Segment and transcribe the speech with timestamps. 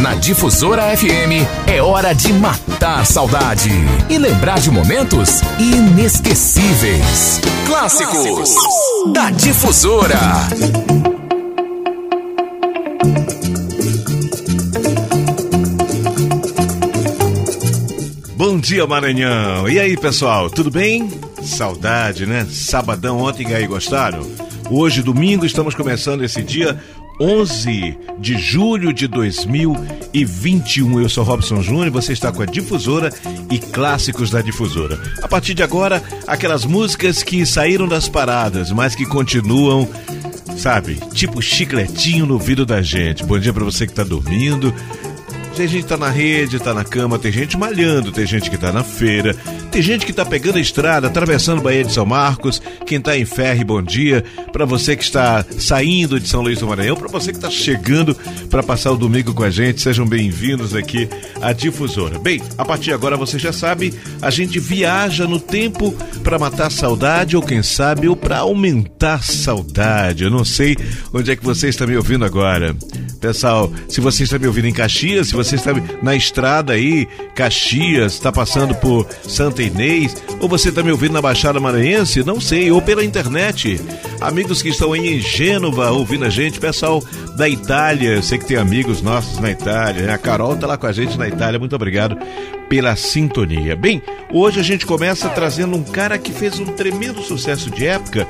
[0.00, 3.70] Na Difusora FM é hora de matar saudade
[4.08, 7.40] e lembrar de momentos inesquecíveis.
[7.66, 8.54] Clássicos
[9.12, 10.18] da Difusora.
[18.36, 19.68] Bom dia, Maranhão.
[19.68, 21.10] E aí, pessoal, tudo bem?
[21.42, 22.46] Saudade, né?
[22.50, 24.26] Sabadão ontem aí gostaram?
[24.70, 26.78] Hoje, domingo, estamos começando esse dia
[27.20, 31.00] 11 de julho de 2021.
[31.00, 33.12] Eu sou Robson Júnior, você está com a Difusora
[33.50, 35.00] e clássicos da Difusora.
[35.22, 39.88] A partir de agora, aquelas músicas que saíram das paradas, mas que continuam,
[40.56, 43.24] sabe, tipo chicletinho no ouvido da gente.
[43.24, 44.74] Bom dia para você que está dormindo.
[45.56, 48.58] Tem gente que tá na rede, tá na cama, tem gente malhando, tem gente que
[48.58, 49.36] tá na feira,
[49.70, 53.24] tem gente que tá pegando a estrada, atravessando Bahia de São Marcos, quem tá em
[53.24, 54.24] Ferre, bom dia.
[54.52, 58.16] Para você que está saindo de São Luís do Maranhão, para você que está chegando
[58.50, 61.08] para passar o domingo com a gente, sejam bem-vindos aqui
[61.40, 62.18] à Difusora.
[62.18, 66.70] Bem, a partir de agora você já sabe, a gente viaja no tempo para matar
[66.70, 70.24] saudade ou quem sabe ou para aumentar saudade.
[70.24, 70.76] Eu não sei
[71.12, 72.74] onde é que você está me ouvindo agora.
[73.20, 78.14] Pessoal, se você está me ouvindo em Caxias, se você está na estrada aí, Caxias,
[78.14, 82.70] está passando por Santa Inês, ou você está me ouvindo na Baixada Maranhense, não sei,
[82.70, 83.80] ou pela internet.
[84.20, 87.02] Amigos que estão aí em Gênova ouvindo a gente, pessoal
[87.36, 90.12] da Itália, eu sei que tem amigos nossos na Itália, né?
[90.14, 92.16] a Carol está lá com a gente na Itália, muito obrigado
[92.68, 93.76] pela sintonia.
[93.76, 98.26] Bem, hoje a gente começa trazendo um cara que fez um tremendo sucesso de época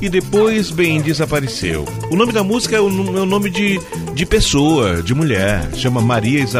[0.00, 1.84] e depois, bem, desapareceu.
[2.10, 3.80] O nome da música é o, é o nome de,
[4.14, 6.57] de pessoa, de mulher, chama Maria Isabel.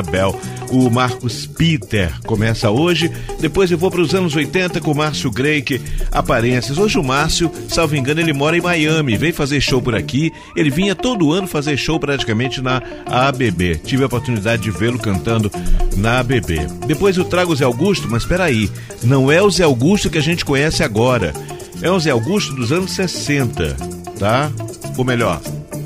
[0.71, 3.11] O Marcos Peter começa hoje,
[3.41, 5.81] depois eu vou para os anos 80 com o Márcio Greik,
[6.13, 6.79] Aparências.
[6.79, 10.33] Hoje o Márcio, salvo engano, ele mora em Miami, vem fazer show por aqui.
[10.55, 13.77] Ele vinha todo ano fazer show praticamente na ABB.
[13.85, 15.51] Tive a oportunidade de vê-lo cantando
[15.97, 16.67] na ABB.
[16.87, 18.71] Depois eu trago o Zé Augusto, mas espera aí,
[19.03, 21.33] não é o Zé Augusto que a gente conhece agora.
[21.81, 23.77] É o Zé Augusto dos anos 60,
[24.19, 24.51] tá?
[24.97, 25.41] Ou melhor,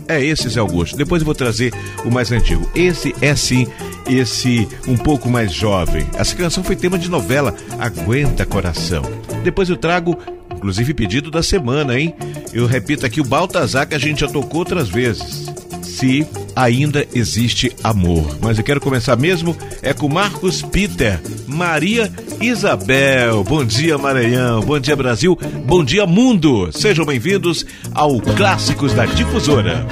[0.08, 0.96] é esse Zé Augusto.
[0.96, 1.72] Depois eu vou trazer
[2.04, 2.68] o mais antigo.
[2.74, 3.66] Esse é sim
[4.08, 6.06] esse um pouco mais jovem.
[6.14, 9.02] Essa canção foi tema de novela Aguenta Coração.
[9.42, 10.18] Depois eu trago,
[10.54, 12.14] inclusive pedido da semana, hein?
[12.52, 15.46] Eu repito aqui o Baltazar que a gente já tocou outras vezes.
[15.82, 18.38] Se ainda existe amor.
[18.40, 23.44] Mas eu quero começar mesmo é com Marcos Peter, Maria Isabel.
[23.44, 24.60] Bom dia, Maranhão.
[24.62, 25.38] Bom dia, Brasil.
[25.64, 26.70] Bom dia, mundo.
[26.72, 27.64] Sejam bem-vindos
[27.94, 29.86] ao Clássicos da Difusora.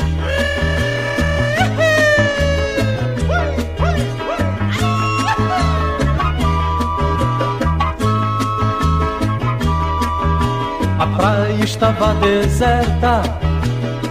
[10.99, 13.23] A praia estava deserta,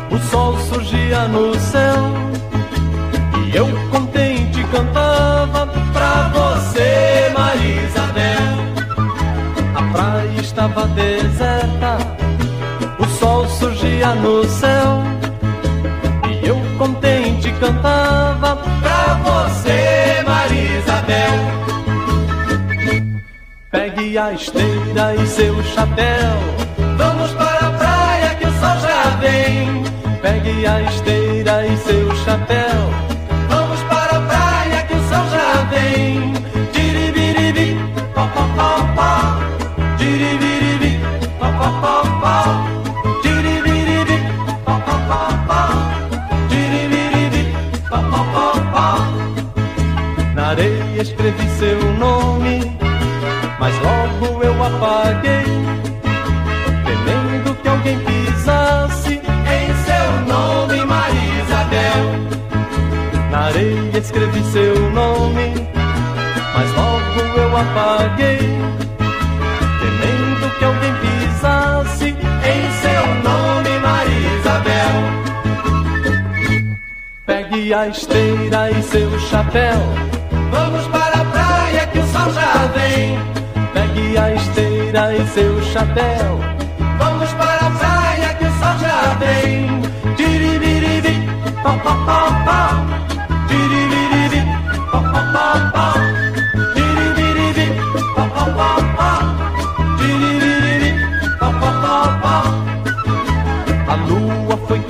[0.09, 2.28] o sol surgia no céu.
[3.51, 8.45] E eu contente cantava pra você, Maria Isabel.
[9.73, 11.97] A praia estava deserta,
[12.99, 15.01] o sol surgia no céu.
[16.29, 21.39] E eu contente cantava pra você, Maria Isabel.
[23.71, 26.37] Pegue a esteira e seu chapéu.
[26.97, 29.83] Vamos para a praia que o sol já vem.
[30.21, 33.18] Pegue a esteira e seu chapéu.
[67.99, 68.37] Eu apaguei,
[69.79, 74.95] temendo que alguém pisasse em seu nome, Maria Isabel.
[77.25, 79.79] Pegue a esteira e seu chapéu,
[80.51, 83.19] vamos para a praia que o sol já vem.
[83.73, 86.39] Pegue a esteira e seu chapéu.
[86.97, 89.81] Vamos para a praia que o sol já vem.
[90.15, 91.29] Tiribiribi,
[91.61, 92.38] pó, pó, pó,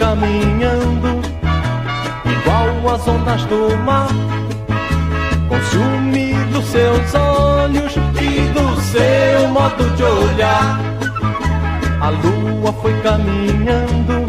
[0.10, 1.22] caminhando,
[2.26, 4.10] igual as ondas do mar.
[6.52, 10.80] Dos seus olhos e do seu modo de olhar.
[12.02, 14.26] A lua foi caminhando,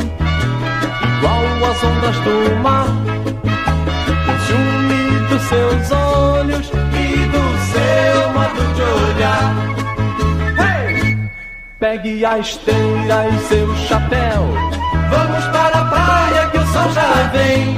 [1.16, 2.86] igual as ondas do mar.
[5.30, 9.54] Dos seus olhos e do seu modo de olhar.
[10.58, 11.16] Hey!
[11.78, 14.69] Pegue a esteira e seu chapéu.
[16.80, 17.76] Sol já vem.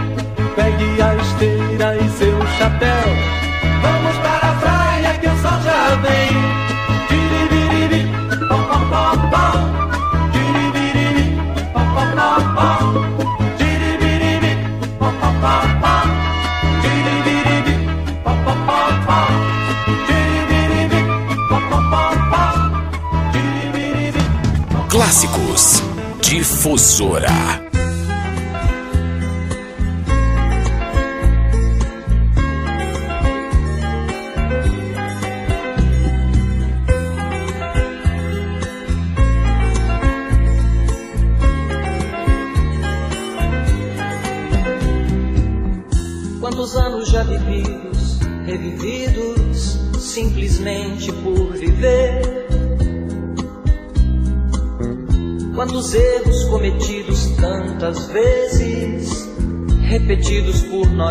[0.55, 3.09] Pegue a esteira e seu chapéu.
[3.83, 6.63] Vamos para a praia que o sol já vem.
[24.89, 25.83] Clássicos
[26.21, 27.72] Difusora.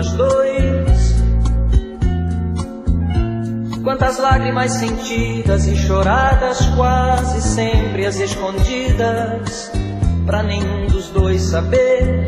[0.02, 1.22] Nós dois.
[3.84, 9.72] Quantas lágrimas sentidas e choradas, quase sempre as escondidas,
[10.26, 12.28] para nenhum dos dois saber.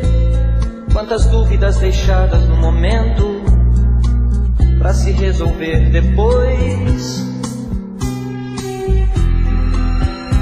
[0.92, 3.42] Quantas dúvidas deixadas no momento,
[4.78, 7.24] para se resolver depois.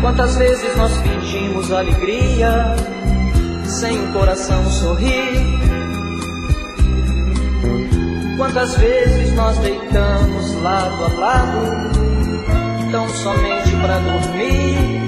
[0.03, 2.77] Quantas vezes nós fingimos alegria
[3.65, 5.72] sem o coração sorrir?
[8.43, 11.91] Quantas vezes nós deitamos lado a lado,
[12.91, 15.01] tão somente para dormir?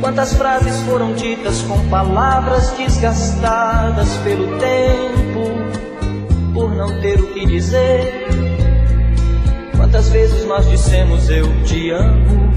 [0.00, 8.28] Quantas frases foram ditas com palavras desgastadas pelo tempo, por não ter o que dizer?
[9.76, 12.52] Quantas vezes nós dissemos eu te amo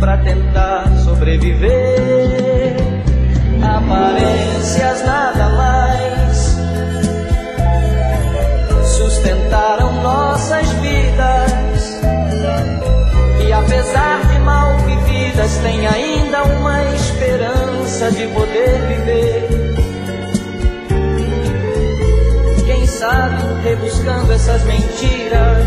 [0.00, 2.76] para tentar sobreviver?
[3.62, 6.05] Aparências nada mais
[9.46, 12.00] sustentaram nossas vidas
[13.46, 19.48] e apesar de mal vividas tem ainda uma esperança de poder viver.
[22.66, 25.64] Quem sabe rebuscando essas mentiras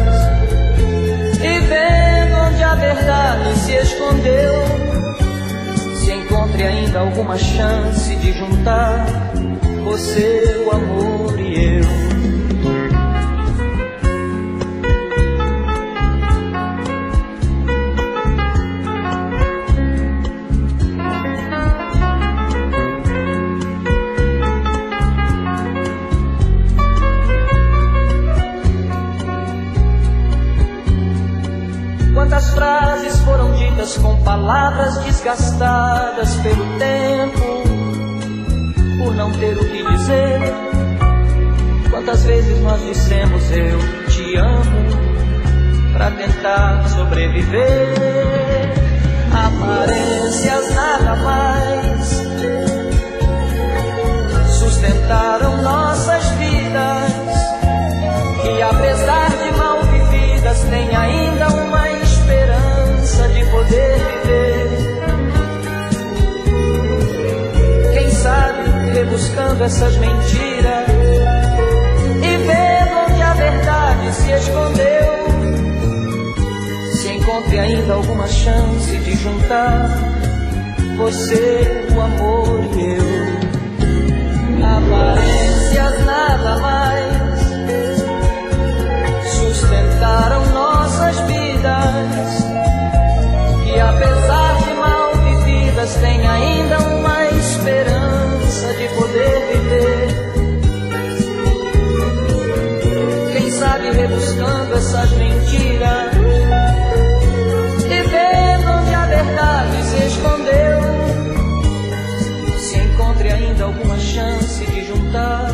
[1.41, 4.53] e vendo onde a verdade se escondeu,
[5.95, 9.05] se encontre ainda alguma chance de juntar
[9.85, 12.18] você, o amor e eu.
[42.87, 44.89] Dissemos eu te amo
[45.93, 47.93] para tentar sobreviver?
[49.31, 52.23] Aparências nada mais
[54.59, 57.13] sustentaram nossas vidas
[58.45, 61.79] e apesar de mal vividas tem ainda uma
[63.27, 64.69] de poder viver.
[67.93, 70.98] Quem sabe rebuscando essas mentiras
[77.69, 79.89] ainda alguma chance de juntar
[80.97, 83.39] você, o amor e eu.
[84.65, 87.39] Aparências nada mais
[89.33, 92.43] sustentaram nossas vidas
[93.65, 100.07] e apesar de mal vividas, tem ainda uma esperança de poder viver.
[103.33, 106.08] Quem sabe rebuscando essas mentiras
[113.69, 115.47] alguma chance de juntar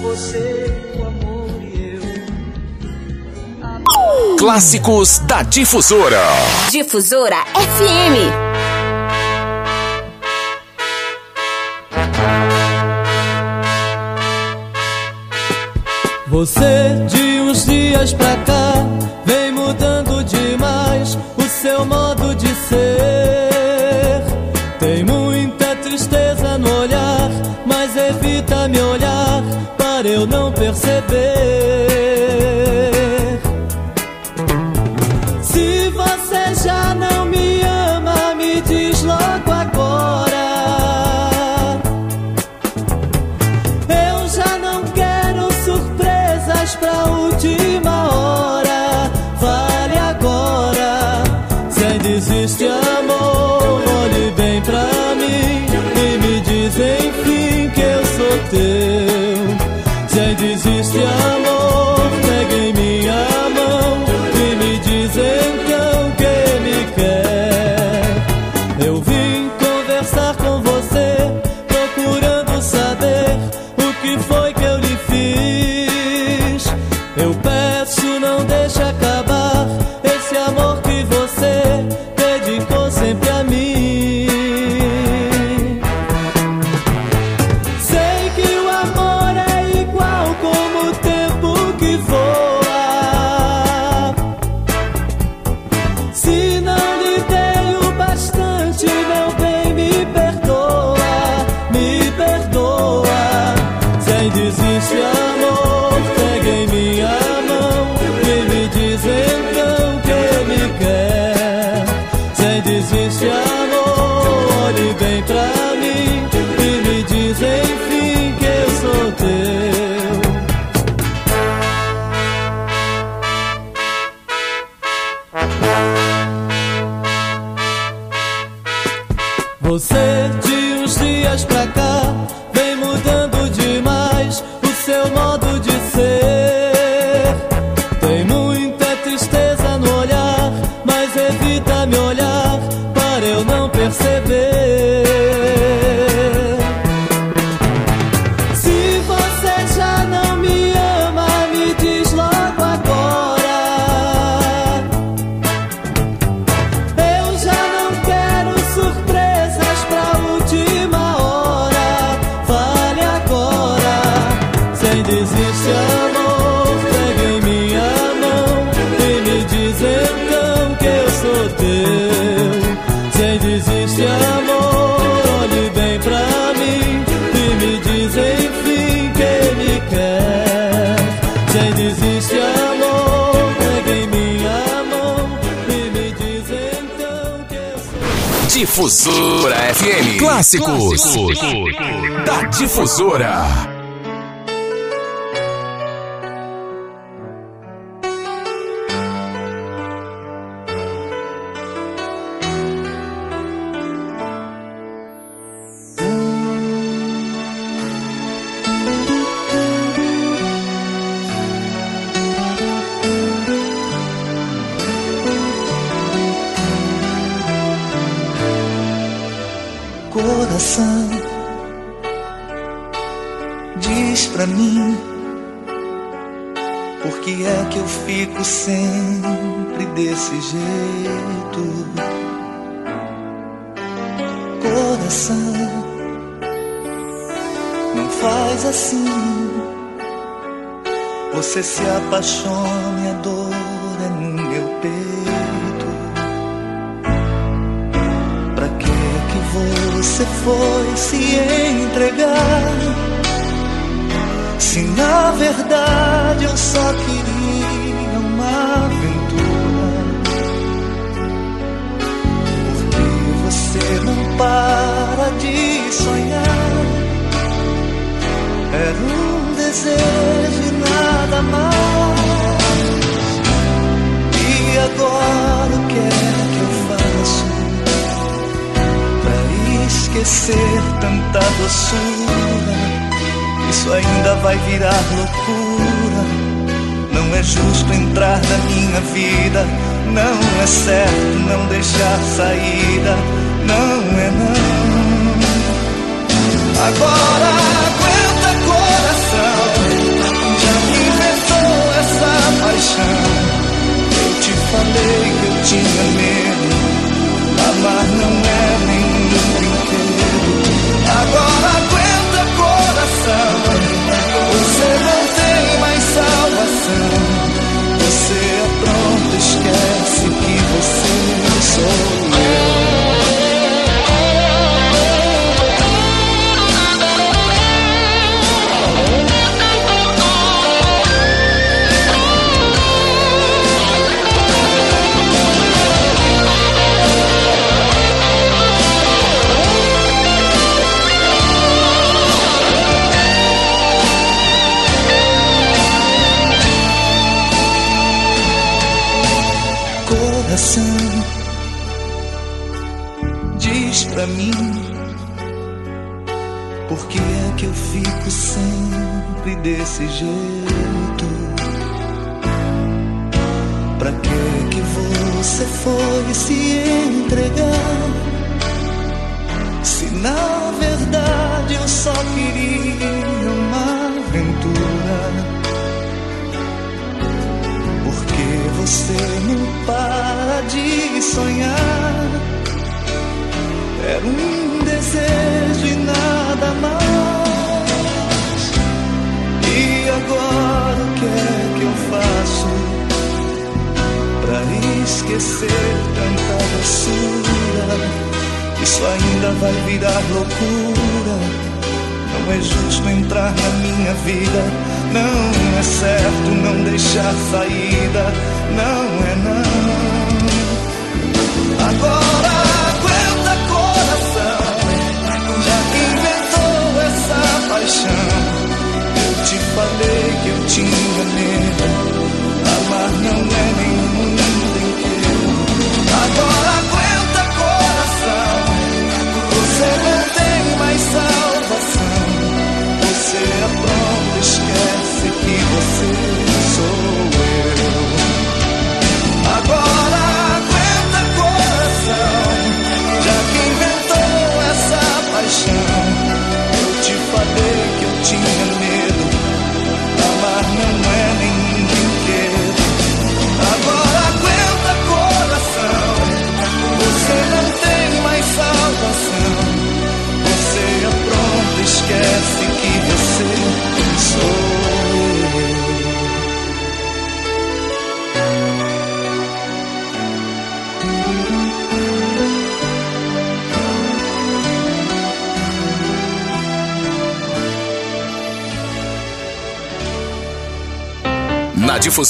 [0.00, 2.02] você, o amor e eu.
[4.38, 6.22] Clássicos da Difusora.
[6.70, 8.16] Difusora FM.
[16.28, 18.74] Você de uns dias pra cá
[19.26, 23.19] vem mudando demais o seu modo de ser.
[30.20, 31.59] Eu não perceber.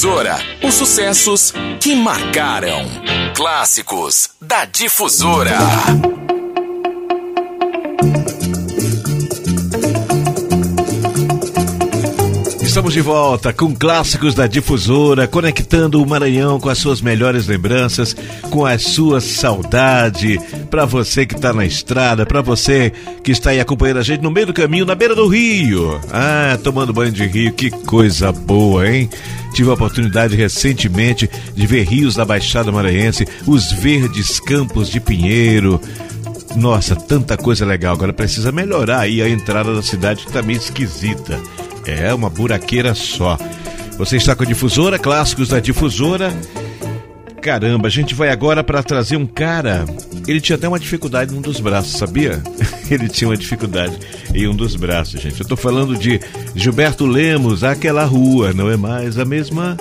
[0.01, 2.81] Difusora, os sucessos que marcaram.
[3.35, 5.59] Clássicos da Difusora.
[12.63, 18.15] Estamos de volta com clássicos da difusora, conectando o Maranhão com as suas melhores lembranças,
[18.49, 20.39] com a sua saudade.
[20.69, 24.31] Para você que está na estrada, para você que está aí acompanhando a gente no
[24.31, 25.99] meio do caminho, na beira do rio.
[26.11, 29.09] Ah, tomando banho de rio, que coisa boa, hein?
[29.53, 35.79] Tive a oportunidade recentemente de ver rios da Baixada Maranhense, os verdes campos de Pinheiro.
[36.55, 37.93] Nossa, tanta coisa legal.
[37.93, 41.39] Agora precisa melhorar aí a entrada da cidade que tá meio esquisita.
[41.85, 43.37] É uma buraqueira só.
[43.97, 46.33] Você está com a difusora, clássicos da difusora.
[47.41, 49.85] Caramba, a gente vai agora para trazer um cara.
[50.27, 52.41] Ele tinha até uma dificuldade num dos braços, sabia?
[52.89, 53.97] Ele tinha uma dificuldade
[54.33, 55.41] em um dos braços, gente.
[55.41, 56.19] Eu tô falando de
[56.55, 59.75] Gilberto Lemos, aquela rua, não é mais a mesma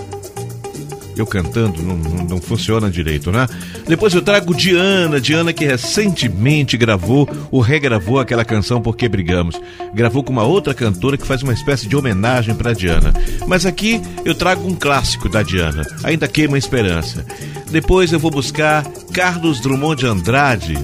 [1.20, 3.46] eu cantando não, não, não, funciona direito, né?
[3.86, 9.60] Depois eu trago Diana, Diana que recentemente gravou ou regravou aquela canção Porque Brigamos.
[9.94, 13.12] Gravou com uma outra cantora que faz uma espécie de homenagem para Diana.
[13.46, 17.24] Mas aqui eu trago um clássico da Diana, Ainda Queima a Esperança.
[17.70, 20.78] Depois eu vou buscar Carlos Drummond de Andrade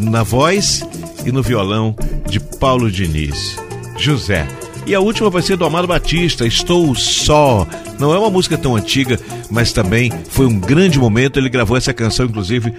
[0.00, 0.82] na voz
[1.24, 1.94] e no violão
[2.28, 3.56] de Paulo Diniz.
[3.98, 4.46] José.
[4.86, 7.66] E a última vai ser do Amado Batista, Estou Só.
[7.98, 11.38] Não é uma música tão antiga, mas também foi um grande momento.
[11.38, 12.72] Ele gravou essa canção, inclusive,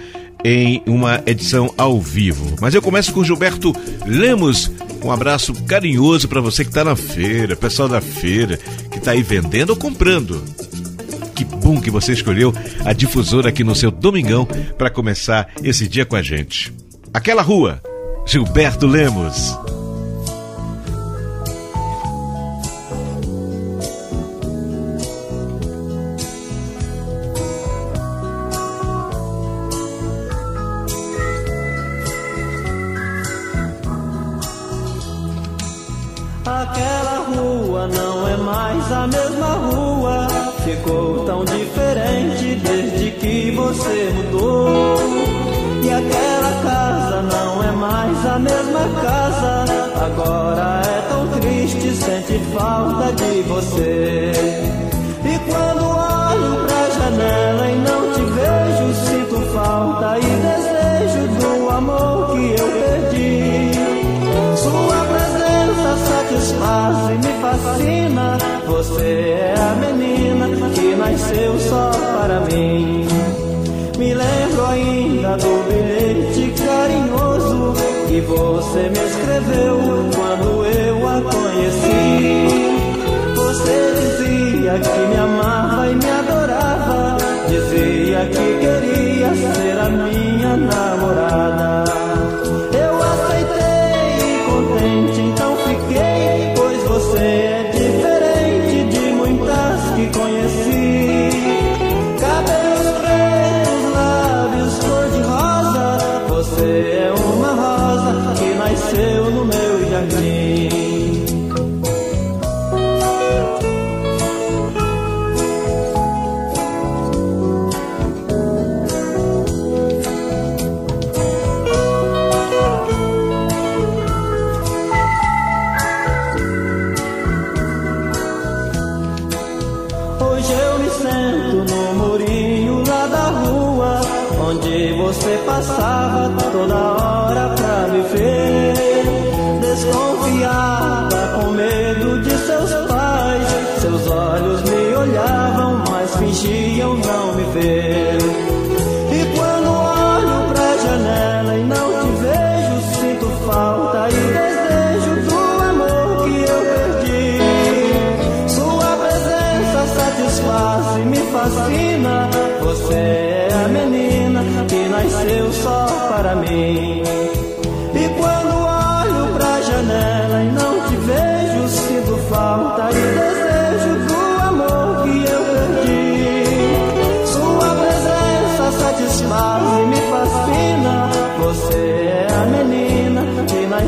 [0.44, 2.56] em uma edição ao vivo.
[2.60, 3.74] Mas eu começo com Gilberto
[4.06, 4.70] Lemos.
[5.02, 8.58] Um abraço carinhoso para você que está na feira, pessoal da feira,
[8.90, 10.42] que está aí vendendo ou comprando.
[11.34, 12.52] Que bom que você escolheu
[12.84, 16.72] a difusora aqui no seu domingão para começar esse dia com a gente.
[17.14, 17.80] Aquela rua,
[18.26, 19.56] Gilberto Lemos.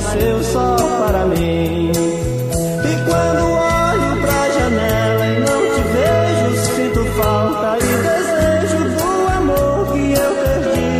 [0.02, 1.90] seu sol para mim.
[1.90, 9.92] E quando olho pra janela e não te vejo, sinto falta e desejo do amor
[9.92, 10.92] que eu perdi.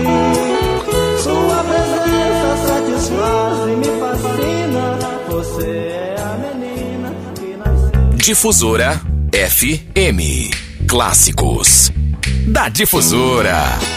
[1.23, 4.85] Sua presença satisfaz e me fascina.
[5.29, 8.11] Você é a menina que nasceu.
[8.17, 9.01] Difusora
[9.33, 10.21] FM
[10.87, 11.91] Clássicos
[12.47, 13.92] da Difusora.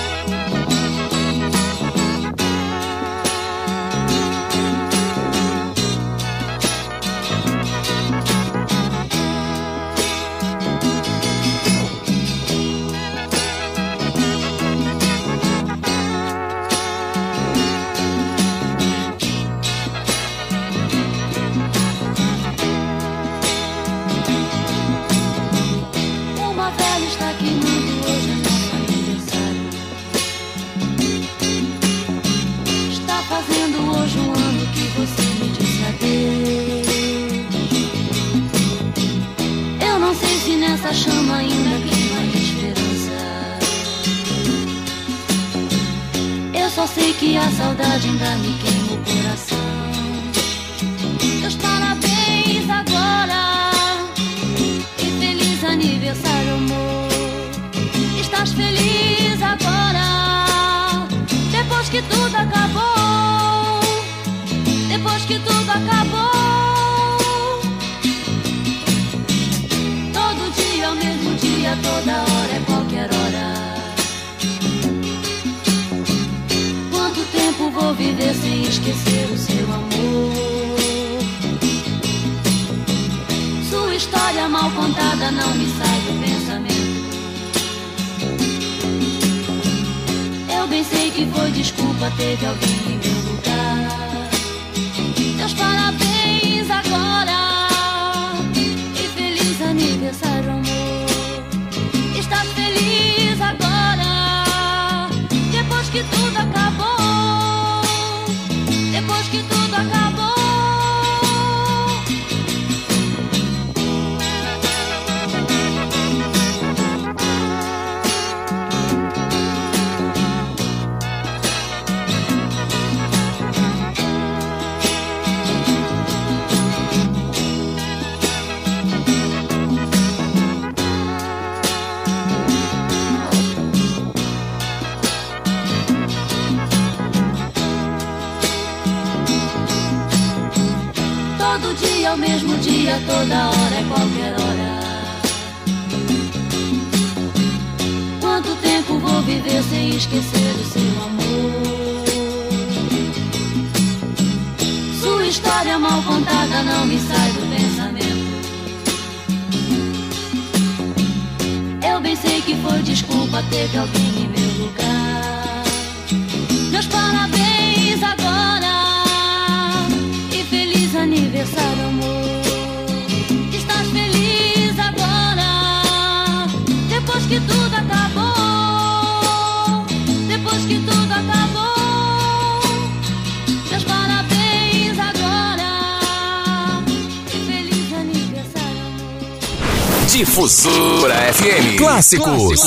[191.45, 191.77] FM.
[191.77, 192.60] Clássicos.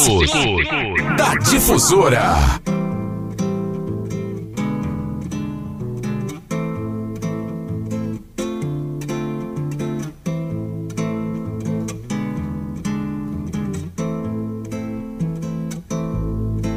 [1.17, 2.61] Da Difusora.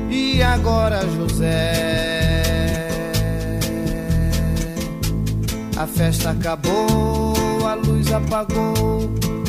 [0.09, 1.71] E agora, José?
[5.77, 9.03] A festa acabou, a luz apagou,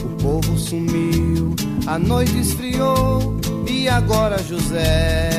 [0.05, 1.55] o povo sumiu,
[1.87, 3.37] a noite esfriou.
[3.66, 5.31] E agora, José?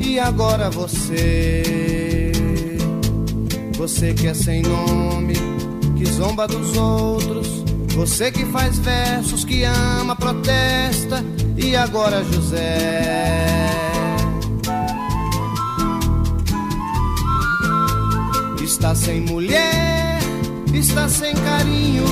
[0.00, 1.62] E agora você?
[3.76, 5.34] Você que é sem nome,
[5.96, 7.64] que zomba dos outros.
[7.94, 11.24] Você que faz versos, que ama, protesta.
[11.56, 13.44] E agora, José?
[18.62, 20.18] Está sem mulher,
[20.74, 22.04] está sem carinho,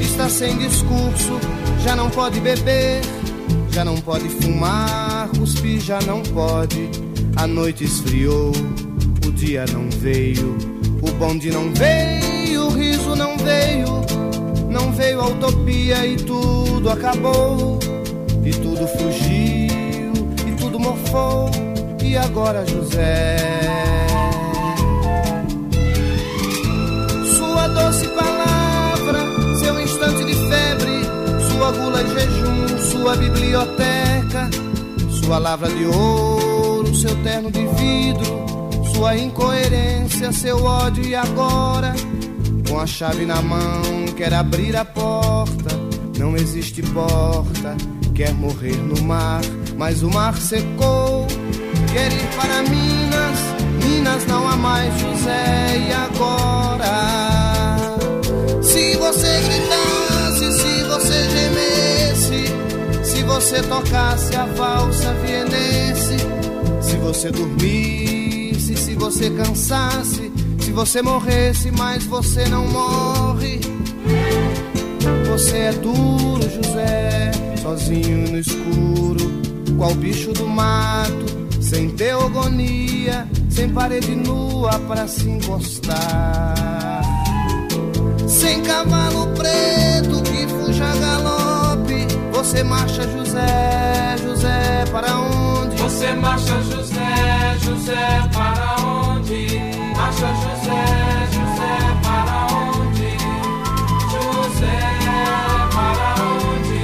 [0.00, 1.40] está sem discurso,
[1.82, 3.00] já não pode beber,
[3.70, 6.88] já não pode fumar, cuspir já não pode.
[7.36, 8.52] A noite esfriou,
[9.26, 10.56] o dia não veio,
[11.02, 14.02] o bonde não veio, o riso não veio,
[14.70, 17.78] não veio a utopia e tudo acabou,
[18.44, 20.12] e tudo fugiu,
[20.46, 21.50] e tudo morfou,
[22.02, 23.38] e agora José?
[27.36, 28.61] Sua doce palavra,
[31.62, 34.50] sua gula e jejum, sua biblioteca,
[35.22, 38.44] sua lavra de ouro, seu terno de vidro,
[38.92, 41.04] sua incoerência, seu ódio.
[41.04, 41.94] E agora,
[42.68, 45.70] com a chave na mão, quer abrir a porta,
[46.18, 47.76] não existe porta,
[48.12, 49.42] quer morrer no mar,
[49.78, 51.28] mas o mar secou,
[51.92, 53.38] quer ir para Minas,
[53.84, 55.86] Minas não há mais José.
[55.88, 57.22] E agora?
[58.60, 61.51] Se você gritasse, se você gemesse, se
[63.32, 66.16] você tocasse a valsa vienense,
[66.82, 73.58] se você dormisse, se você cansasse, se você morresse, mas você não morre.
[75.30, 77.30] Você é duro, José,
[77.62, 79.32] sozinho no escuro,
[79.78, 81.24] qual bicho do mato,
[81.58, 87.02] sem teogonia, sem parede nua pra se encostar.
[88.28, 91.41] Sem cavalo preto que fuja galope,
[92.42, 95.76] você marcha, José, José, para onde?
[95.76, 99.46] Você marcha, José, José, para onde?
[99.96, 100.82] Marcha, José,
[101.36, 103.10] José, para onde?
[104.10, 104.76] José,
[105.72, 106.82] para onde?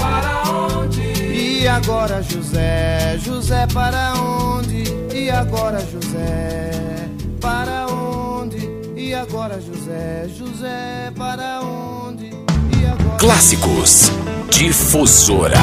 [0.00, 1.06] Para onde?
[1.62, 4.82] E agora, José, José, para onde?
[5.14, 6.72] E agora, José,
[7.40, 8.68] para onde?
[8.96, 11.97] E agora, José, José, para onde?
[13.18, 14.12] Clássicos.
[14.48, 15.58] Difusora.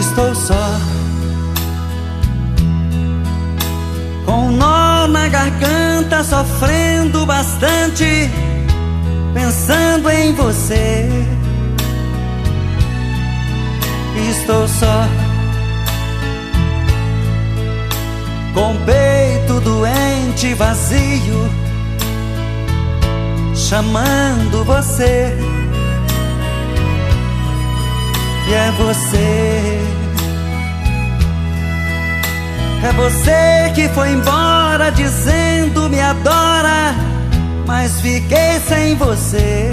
[0.00, 0.54] Estou só
[4.24, 8.30] com um nó na garganta, sofrendo bastante,
[9.62, 11.08] pensando em você.
[14.30, 15.06] Estou só
[18.54, 21.50] com peito doente, vazio,
[23.54, 25.36] chamando você.
[28.48, 29.78] E é você.
[32.84, 37.11] É você que foi embora dizendo me adora,
[37.66, 39.70] mas fiquei sem você.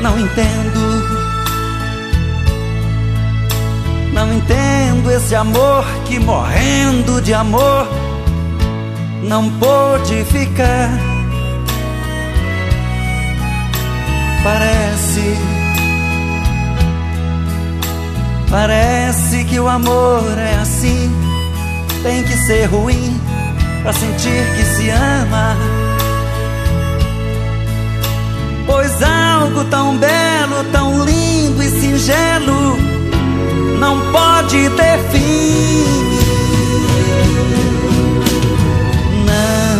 [0.00, 1.18] Não entendo.
[4.12, 7.86] Não entendo esse amor que morrendo de amor
[9.22, 10.90] não pôde ficar.
[14.42, 15.58] Parece
[18.50, 21.12] Parece que o amor é assim,
[22.02, 23.20] tem que ser ruim
[23.88, 25.56] pra sentir que se ama.
[28.66, 32.76] Pois algo tão belo, tão lindo e singelo
[33.80, 35.86] não pode ter fim.
[39.24, 39.72] Não,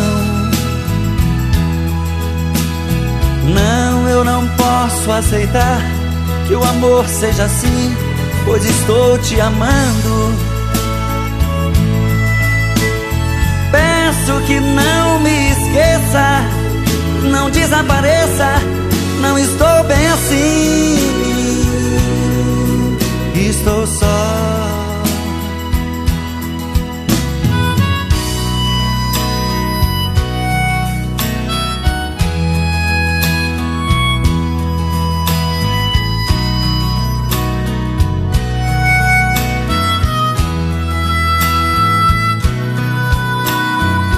[3.52, 5.82] não, eu não posso aceitar
[6.46, 7.94] que o amor seja assim,
[8.46, 10.17] pois estou te amando.
[14.08, 16.40] Peço que não me esqueça,
[17.30, 18.54] não desapareça,
[19.20, 20.96] não estou bem assim.
[23.34, 24.57] Estou só.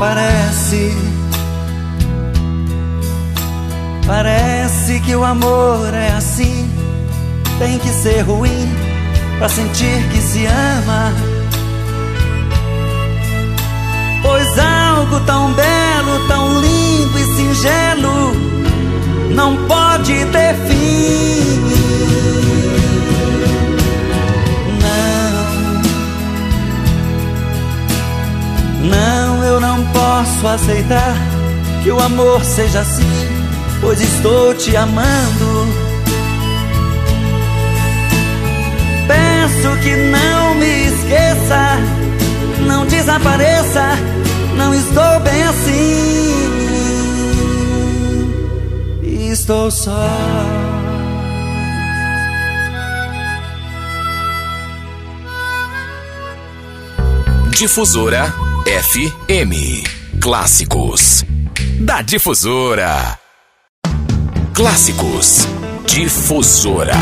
[0.00, 0.96] Parece,
[4.06, 6.66] parece que o amor é assim.
[7.58, 8.66] Tem que ser ruim
[9.38, 11.12] pra sentir que se ama.
[14.22, 18.32] Pois algo tão belo, tão lindo e singelo
[19.34, 21.60] não pode ter fim.
[28.88, 31.16] Não, eu não posso aceitar
[31.82, 33.02] que o amor seja assim,
[33.80, 35.66] pois estou te amando.
[39.08, 41.78] Peço que não me esqueça,
[42.64, 43.98] não desapareça,
[44.56, 46.30] não estou bem assim.
[49.32, 50.08] Estou só.
[57.50, 58.32] Difusora
[58.66, 59.83] FM.
[60.20, 61.25] Clássicos.
[61.81, 63.18] Da Difusora.
[64.53, 65.49] Clássicos.
[65.87, 66.94] Difusora.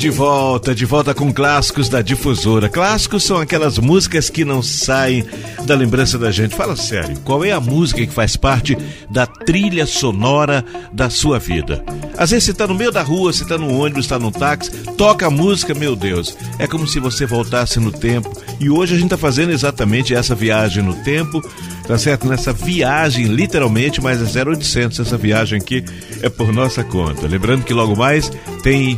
[0.00, 2.70] De volta, de volta com clássicos da difusora.
[2.70, 5.26] Clássicos são aquelas músicas que não saem
[5.66, 6.56] da lembrança da gente.
[6.56, 8.78] Fala sério, qual é a música que faz parte
[9.10, 11.84] da trilha sonora da sua vida?
[12.16, 14.70] Às vezes você está no meio da rua, você está no ônibus, está no táxi,
[14.96, 18.32] toca a música, meu Deus, é como se você voltasse no tempo.
[18.58, 21.46] E hoje a gente está fazendo exatamente essa viagem no tempo,
[21.86, 22.26] tá certo?
[22.26, 25.84] Nessa viagem, literalmente, mas é 0800 essa viagem aqui
[26.22, 27.26] é por nossa conta.
[27.26, 28.32] Lembrando que logo mais
[28.62, 28.96] tem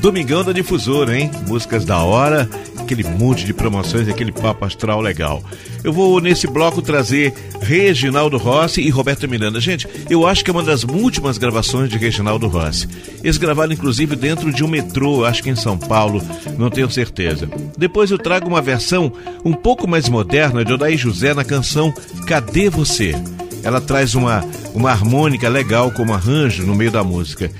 [0.00, 1.30] Domingão da Difusora, hein?
[1.46, 2.48] Músicas da hora,
[2.78, 5.42] aquele monte de promoções, aquele papo astral legal.
[5.84, 9.60] Eu vou nesse bloco trazer Reginaldo Rossi e Roberto Miranda.
[9.60, 12.88] Gente, eu acho que é uma das últimas gravações de Reginaldo Rossi.
[13.22, 16.22] Eles gravaram inclusive dentro de um metrô, acho que em São Paulo,
[16.58, 17.48] não tenho certeza.
[17.76, 19.12] Depois eu trago uma versão
[19.44, 21.92] um pouco mais moderna de Odaí José na canção
[22.26, 23.14] Cadê Você?
[23.62, 27.50] Ela traz uma, uma harmônica legal como arranjo no meio da música.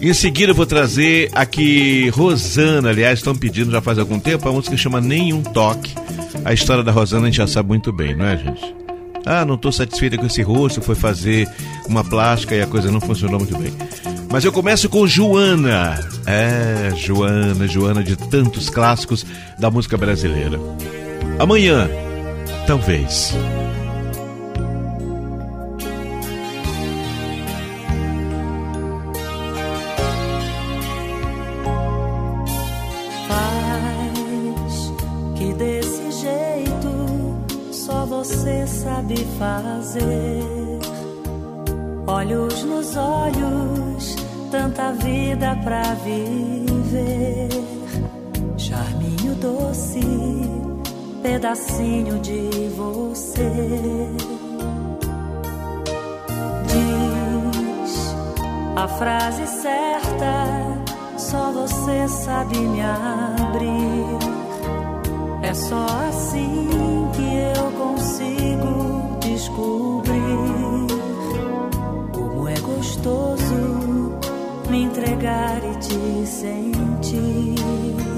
[0.00, 4.52] Em seguida eu vou trazer aqui Rosana, aliás, estão pedindo já faz algum tempo, a
[4.52, 5.94] música chama Nenhum Toque.
[6.44, 8.74] A história da Rosana a gente já sabe muito bem, não é, gente?
[9.26, 11.48] Ah, não estou satisfeita com esse rosto, foi fazer
[11.88, 13.72] uma plástica e a coisa não funcionou muito bem.
[14.30, 15.98] Mas eu começo com Joana.
[16.26, 19.26] É, Joana, Joana de tantos clássicos
[19.58, 20.60] da música brasileira.
[21.38, 21.90] Amanhã,
[22.66, 23.34] talvez.
[39.38, 40.42] Fazer.
[42.06, 44.16] Olhos nos olhos,
[44.50, 47.48] tanta vida pra viver.
[48.56, 50.00] Charminho doce,
[51.22, 53.52] pedacinho de você.
[56.66, 58.16] Diz
[58.76, 60.44] a frase certa,
[61.16, 64.18] só você sabe me abrir.
[65.42, 68.77] É só assim que eu consigo
[69.48, 70.86] descobrir
[72.12, 74.18] como é gostoso
[74.70, 78.17] me entregar e te sentir.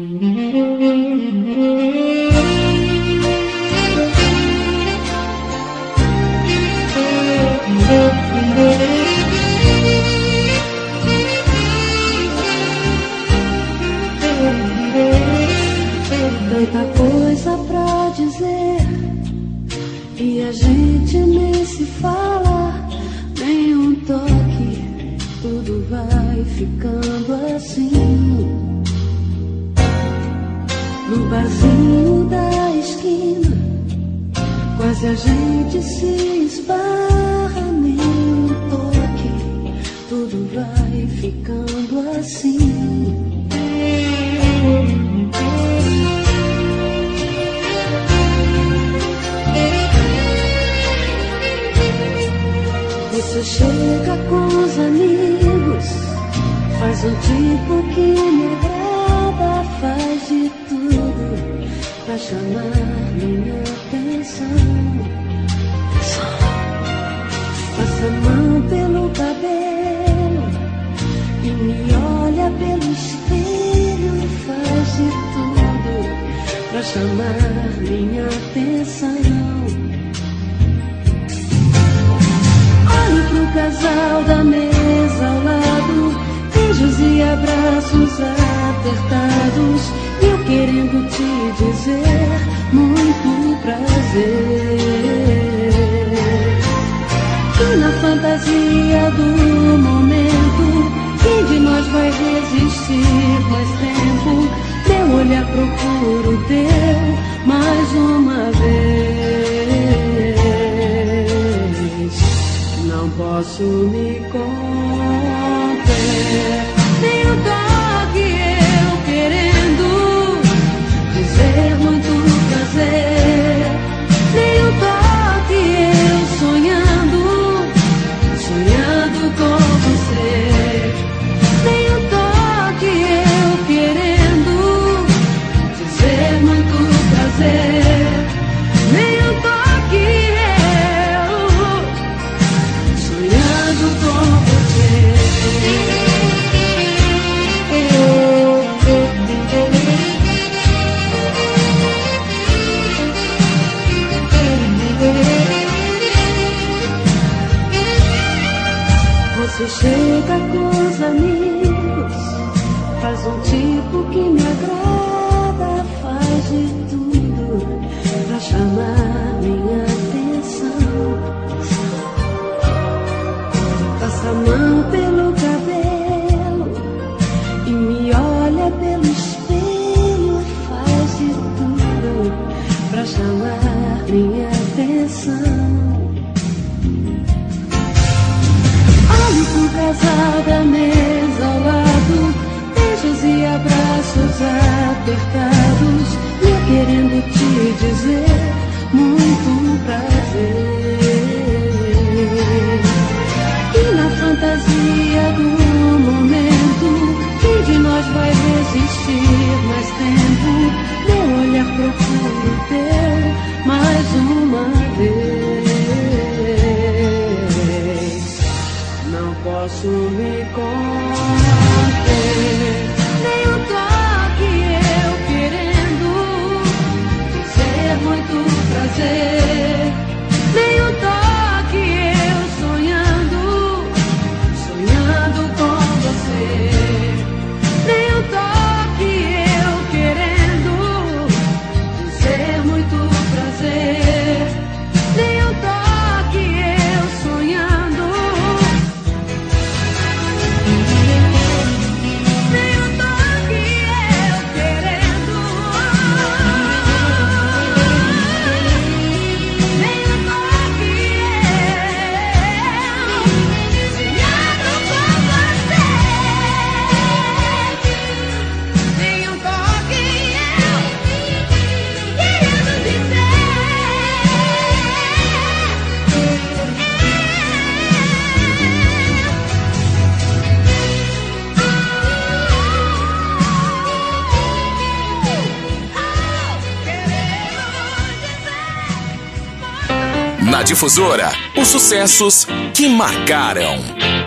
[290.81, 293.77] Difusora, os sucessos que marcaram.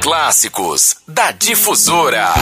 [0.01, 2.33] Clássicos da Difusora.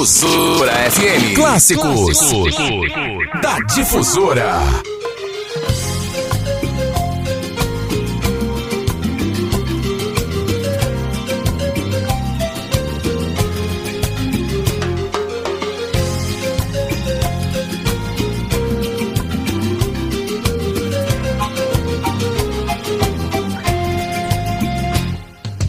[0.00, 1.34] Difusora FM.
[1.34, 2.18] Clássicos.
[3.42, 4.62] Da Difusora.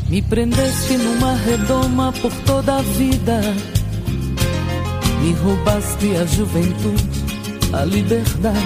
[0.07, 3.41] Me prendeste numa redoma por toda a vida.
[5.43, 7.25] Roubaste a juventude,
[7.73, 8.57] a liberdade.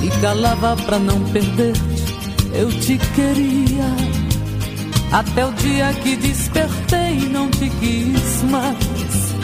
[0.00, 2.04] Me calava pra não perder-te,
[2.54, 3.84] eu te queria.
[5.12, 9.34] Até o dia que despertei e não te quis mais.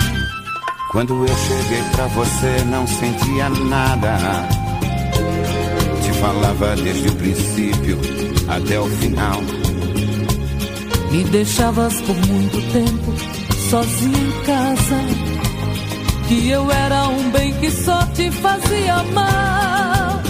[0.90, 4.16] Quando eu cheguei pra você não sentia nada.
[6.02, 7.98] Te falava desde o princípio
[8.48, 9.40] até o final.
[11.12, 13.14] Me deixavas por muito tempo
[13.70, 15.30] sozinha em casa.
[16.31, 20.22] Que eu era um bem que só te fazia mal.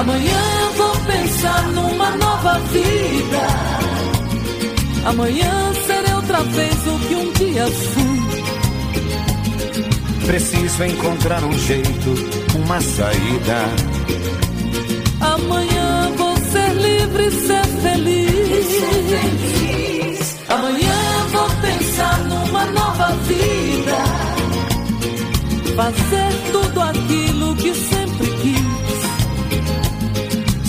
[0.00, 3.46] Amanhã vou pensar numa nova vida.
[5.04, 8.22] Amanhã serei outra vez o que um dia fui.
[10.24, 12.14] Preciso encontrar um jeito,
[12.64, 13.66] uma saída.
[15.20, 18.68] Amanhã vou ser livre e ser feliz.
[20.48, 22.64] Amanhã vou pensar numa
[25.74, 28.62] fazer tudo aquilo que sempre quis.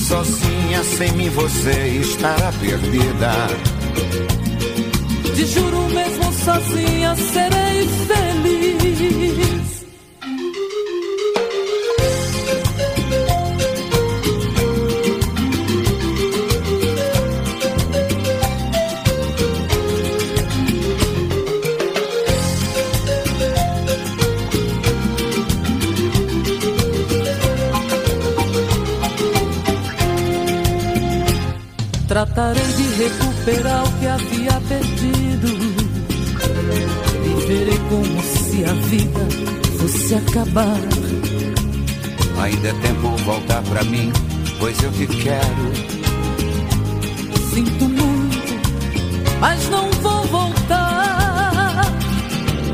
[0.07, 3.31] Sozinha, sem mim, você estará perdida.
[5.35, 9.62] Te juro mesmo sozinha serei feliz.
[32.33, 35.47] Tratarei de recuperar o que havia perdido.
[37.23, 39.19] Viverei como se a vida
[39.77, 40.79] fosse acabar.
[42.41, 44.11] Ainda é tempo voltar pra mim,
[44.59, 45.73] pois eu te quero.
[47.53, 48.53] Sinto muito,
[49.39, 51.85] mas não vou voltar.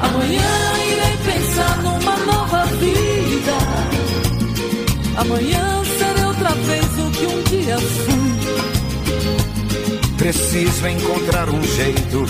[0.02, 0.52] Amanhã
[0.90, 3.58] irei pensar numa nova vida.
[5.18, 8.29] Amanhã serei outra vez o que um dia fui.
[10.20, 12.26] Preciso encontrar um jeito,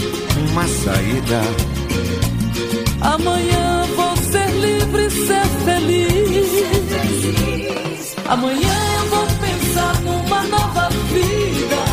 [0.52, 1.42] uma saída.
[3.02, 6.56] Amanhã vou ser livre e ser feliz.
[8.28, 11.84] Amanhã eu vou pensar numa nova vida.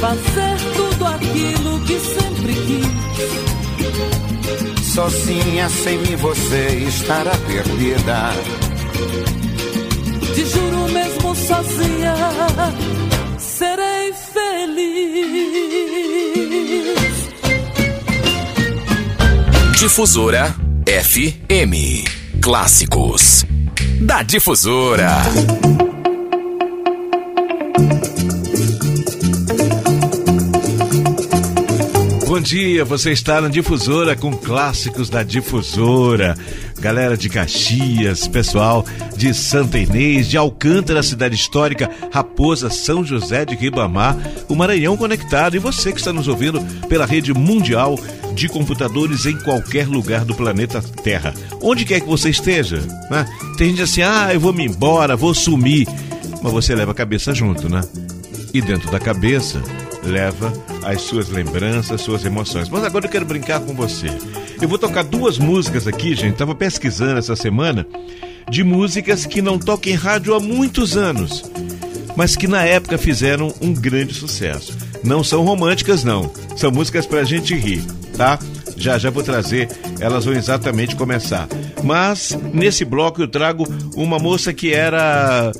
[0.00, 3.06] Fazer tudo aquilo que sempre quis.
[4.92, 8.32] Sozinha, sem mim, você estará perdida.
[10.34, 12.14] Te juro mesmo sozinha,
[19.96, 20.54] Difusora
[20.86, 22.04] FM.
[22.42, 23.46] Clássicos
[23.98, 25.08] da Difusora.
[32.26, 36.36] Bom dia, você está na Difusora com clássicos da Difusora.
[36.78, 38.84] Galera de Caxias, pessoal
[39.16, 44.14] de Santa Inês, de Alcântara, cidade histórica, Raposa, São José de Ribamar,
[44.46, 47.98] o Maranhão conectado e você que está nos ouvindo pela rede mundial
[48.36, 51.34] de computadores em qualquer lugar do planeta Terra.
[51.62, 52.76] Onde quer que você esteja,
[53.10, 53.26] né?
[53.56, 55.88] Tem gente assim, ah, eu vou me embora, vou sumir.
[56.42, 57.80] Mas você leva a cabeça junto, né?
[58.52, 59.62] E dentro da cabeça
[60.04, 60.52] leva
[60.84, 62.68] as suas lembranças, suas emoções.
[62.68, 64.08] Mas agora eu quero brincar com você.
[64.60, 66.36] Eu vou tocar duas músicas aqui, gente.
[66.36, 67.86] Tava pesquisando essa semana
[68.50, 71.42] de músicas que não tocam em rádio há muitos anos,
[72.14, 74.76] mas que na época fizeram um grande sucesso.
[75.02, 76.30] Não são românticas, não.
[76.54, 77.82] São músicas pra gente rir,
[78.16, 78.38] tá?
[78.76, 79.68] Já já vou trazer,
[80.00, 81.48] elas vão exatamente começar.
[81.82, 83.64] Mas nesse bloco eu trago
[83.96, 85.52] uma moça que era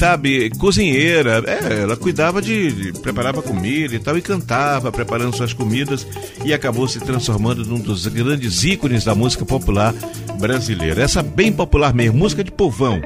[0.00, 1.42] sabe, cozinheira.
[1.46, 6.06] É, ela cuidava de, de, preparava comida e tal e cantava preparando suas comidas
[6.44, 9.94] e acabou se transformando num dos grandes ícones da música popular
[10.38, 11.02] brasileira.
[11.02, 13.00] Essa bem popular mesmo, música de povão.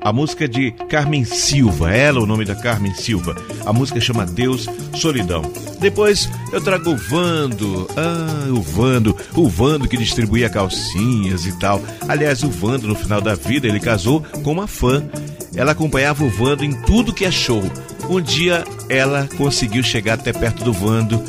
[0.00, 3.36] A música de Carmen Silva, ela é o nome da Carmen Silva.
[3.66, 5.42] A música chama Deus Solidão.
[5.78, 11.82] Depois eu trago o Vando, ah, o Vando, o Vando que distribuía calcinhas e tal.
[12.08, 15.02] Aliás, o Vando no final da vida ele casou com uma fã
[15.54, 17.62] ela acompanhava o Vando em tudo que é show.
[18.08, 21.22] Um dia ela conseguiu chegar até perto do Vando,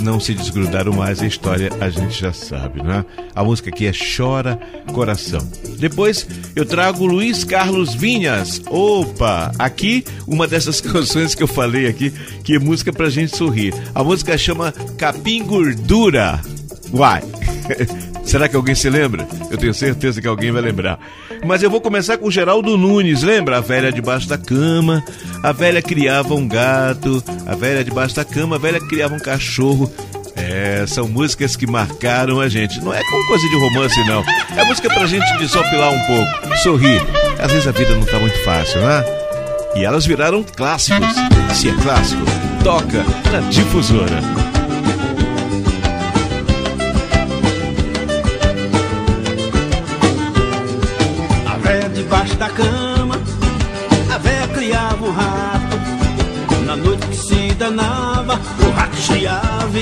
[0.00, 3.04] não se desgrudaram mais, a história a gente já sabe, né?
[3.34, 4.58] A música aqui é Chora
[4.92, 5.46] Coração.
[5.78, 6.26] Depois
[6.56, 8.60] eu trago Luiz Carlos Vinhas.
[8.66, 12.10] Opa, aqui uma dessas canções que eu falei aqui,
[12.42, 13.74] que é música pra gente sorrir.
[13.94, 16.40] A música chama Capim Gordura.
[16.92, 17.22] Uai!
[18.30, 19.26] Será que alguém se lembra?
[19.50, 21.00] Eu tenho certeza que alguém vai lembrar.
[21.44, 23.58] Mas eu vou começar com Geraldo Nunes, lembra?
[23.58, 25.02] A velha debaixo da cama,
[25.42, 29.92] a velha criava um gato, a velha debaixo da cama, a velha criava um cachorro.
[30.36, 32.80] É, são músicas que marcaram a gente.
[32.80, 34.22] Não é com coisa de romance, não.
[34.56, 37.02] É música pra gente desopilar um pouco, sorrir.
[37.36, 39.04] Às vezes a vida não tá muito fácil, né?
[39.74, 41.16] E elas viraram clássicos.
[41.52, 42.22] Se é clássico,
[42.62, 44.49] toca na difusora.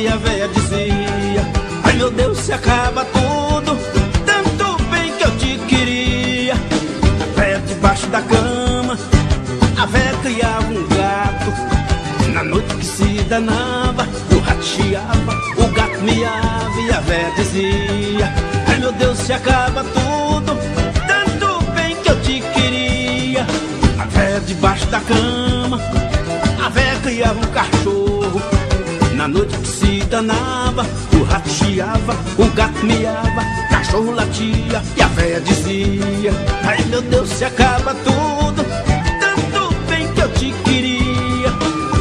[0.06, 1.42] A véia dizia:
[1.84, 3.78] Ai meu Deus, se acaba tudo,
[4.26, 6.54] tanto bem que eu te queria.
[6.54, 8.98] A véia debaixo da cama,
[9.80, 12.32] a véia criava um gato.
[12.32, 14.58] Na noite que se danava, o rato
[15.56, 18.32] o gato miava e a véia dizia:
[18.66, 20.58] Ai meu Deus, se acaba tudo
[24.48, 25.78] debaixo da cama,
[26.64, 27.97] a véia criava um cachorro.
[29.28, 36.32] Noite se danava, o rato chiava, o gato miava, cachorro latia e a véia dizia:
[36.64, 38.64] Ai meu Deus, se acaba tudo,
[39.20, 41.50] tanto bem que eu te queria.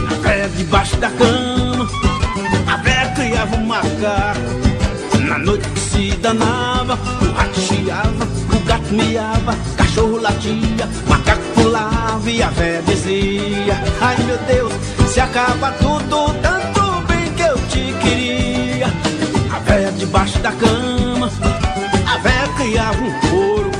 [0.09, 1.89] A véia debaixo da cama,
[2.65, 5.27] a véia criava um macaco.
[5.27, 8.25] Na noite se danava, o rato chiava,
[8.55, 14.73] o gato miava, cachorro latia, macaco pulava e a véia dizia: Ai meu Deus,
[15.11, 16.56] se acaba tudo, tanto
[18.07, 18.87] queria.
[19.53, 21.29] A véia debaixo da cama,
[22.13, 23.77] a véia criava um porco.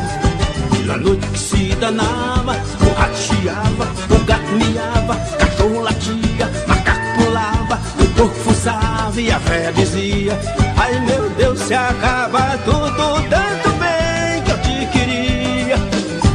[0.86, 7.80] Na noite que se danava, o rato chiava, o gato miava, cachorro latia, macaco pulava,
[7.99, 10.39] o porco fuçava e a véia dizia:
[10.78, 15.75] Ai meu Deus, se acaba tudo, tanto bem que eu te queria.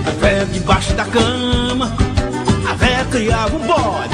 [0.06, 1.92] A véia debaixo da cama,
[2.68, 4.11] a véia criava um bode.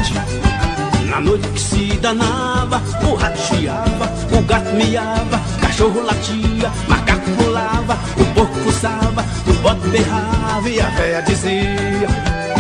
[1.28, 8.24] Noite que se danava, o rato chiava, o gato miava, cachorro latia, macaco pulava, o
[8.32, 12.08] porco fuçava, o bode berrava e a véia dizia: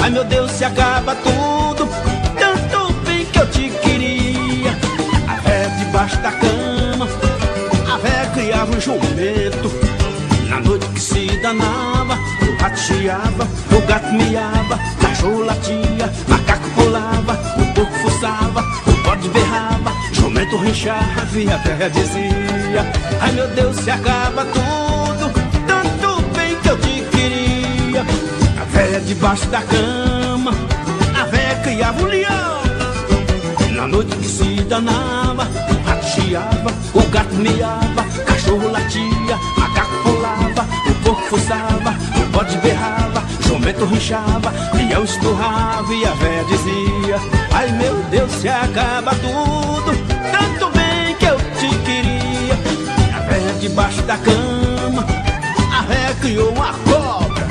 [0.02, 1.88] Ai meu Deus, se acaba tudo,
[2.38, 4.76] tanto bem que eu te queria.
[5.26, 7.08] A véia debaixo da cama,
[7.90, 9.72] a véia criava um jumento.
[10.50, 14.78] Na noite que se danava, o rato chiava, o gato miava,
[20.48, 25.30] jumento rinchava e a véia dizia: Ai meu Deus, se acaba tudo,
[25.66, 28.00] tanto bem que eu te queria.
[28.60, 30.52] A véia debaixo da cama,
[31.20, 32.58] a véia criava um leão.
[33.72, 40.66] Na noite que se danava, o rato chiava, o gato miava, cachorro latia, macaco pulava,
[40.88, 47.20] o porco fuçava, o bode berrava, jumento rinchava, leão esturrava e a véia dizia:
[47.52, 50.07] Ai meu Deus, se acaba tudo,
[53.68, 55.04] debaixo da cama,
[55.72, 57.46] a véia criou uma cobra.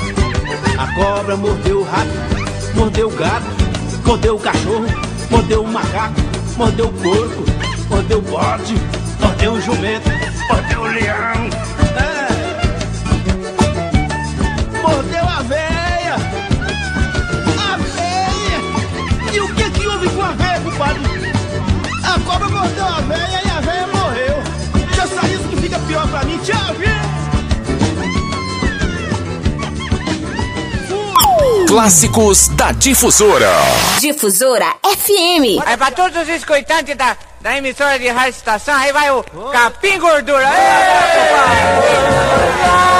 [0.76, 2.10] A cobra mordeu o rato,
[2.74, 3.46] mordeu o gato,
[4.04, 4.86] mordeu o cachorro,
[5.30, 6.20] mordeu o macaco,
[6.56, 7.44] mordeu o porco,
[7.88, 8.74] mordeu o bode,
[9.20, 10.10] mordeu o jumento,
[10.48, 11.48] mordeu o leão.
[11.96, 12.28] É.
[14.82, 16.16] Mordeu a véia!
[17.58, 18.60] A véia!
[19.32, 21.27] E o que que houve com a véia, compadre?
[25.88, 26.38] Pior pra mim.
[26.44, 26.88] Tchau, viu?
[31.66, 33.50] Clássicos da Difusora.
[34.00, 35.60] Difusora FM.
[35.66, 39.22] É pra todos os escutantes da, da emissora de rádio estação, aí vai o
[39.52, 40.44] Capim Gordura.
[40.44, 41.28] Ê,
[42.94, 42.97] Ó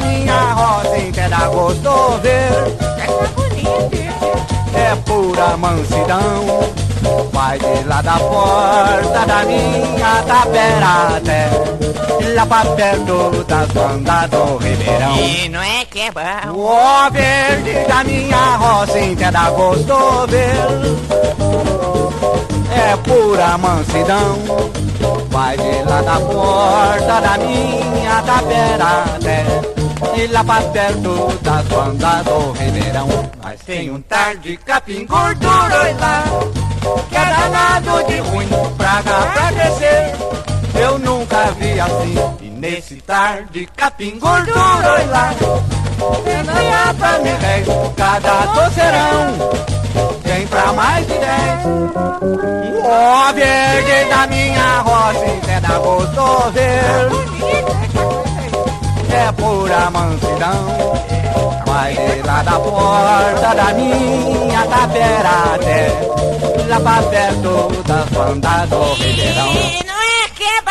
[0.00, 2.76] da minha rosa inteira gostou ver
[4.74, 6.70] É pura mansidão.
[7.32, 11.48] Vai de lá da porta da minha tapera até
[12.34, 15.16] Lá pra perto das bandas do Ribeirão.
[15.16, 16.60] E não é que é bom.
[16.60, 20.54] Ó verde da minha rosa inteira gostou ver
[22.70, 24.38] É pura mansidão.
[25.30, 29.79] Vai de lá da porta da minha tapera até
[30.16, 35.94] E lá pra perto das bandas do Ribeirão Mas tem um tal de capim gordura
[36.00, 36.24] lá
[37.08, 40.16] Que é danado de ruim pra cá pra crescer.
[40.74, 45.34] Eu nunca vi assim E nesse tal de capim gordura lá
[46.24, 47.64] Tem pra me rei
[47.96, 49.50] cada doceirão.
[50.22, 51.60] Tem pra mais de dez.
[52.82, 57.30] Ó verde da minha roça Entenda gostou ver
[59.12, 60.94] É pura mansidão
[61.66, 65.88] Vai de lá da porta da minha tapera até
[66.68, 70.70] Lá pra perto das bandas do Ribeirão E não é que é bom.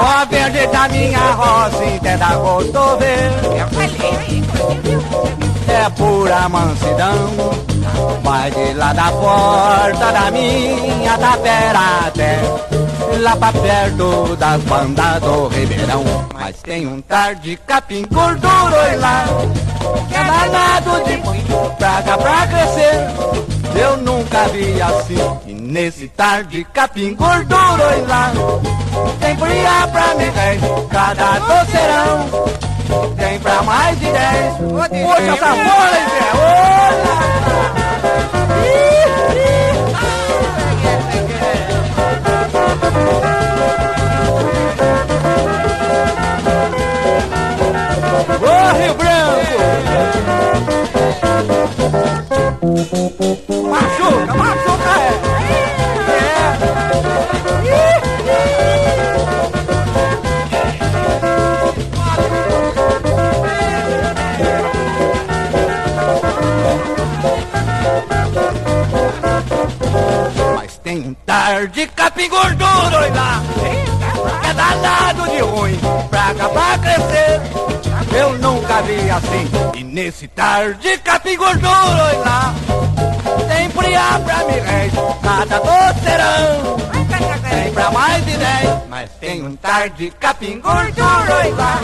[0.00, 4.42] Ó verde da minha roça Entenda gostou ver Eu falei,
[5.68, 7.30] é pura mansidão.
[8.22, 12.81] Vai de lá da porta da minha tapera até
[13.20, 16.04] lá pra perto das bandas do Ribeirão.
[16.34, 19.24] Mas tem um tar de capim gordura oi lá,
[20.08, 23.10] que é danado de muito pra cá pra crescer.
[23.74, 28.32] Eu nunca vi assim, e nesse tar de capim gordura oi lá,
[29.20, 32.62] tem fria pra me ver, cada doceirão.
[33.16, 35.64] Tem pra mais de dez Puxa essa hein,
[36.10, 36.30] Zé?
[36.36, 36.92] Olha!
[42.92, 43.41] Música
[71.72, 73.42] tarde capim gordura, olha lá.
[74.44, 77.40] É danado de ruim, pra acabar crescer.
[78.14, 79.50] Eu nunca vi assim.
[79.74, 82.54] E nesse tarde capim gordura, olha lá.
[83.48, 84.92] Tem priá pra me rei,
[85.22, 86.76] nada docerão.
[87.48, 91.80] Tem pra mais de dez, mas tem um tarde capim gordura, lá.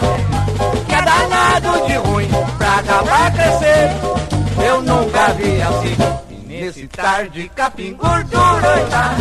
[0.86, 2.28] Que é danado de ruim,
[2.58, 3.90] pra acabar crescer.
[4.62, 6.27] Eu nunca vi assim.
[6.68, 9.16] E nesse tarde capim gordura, tá?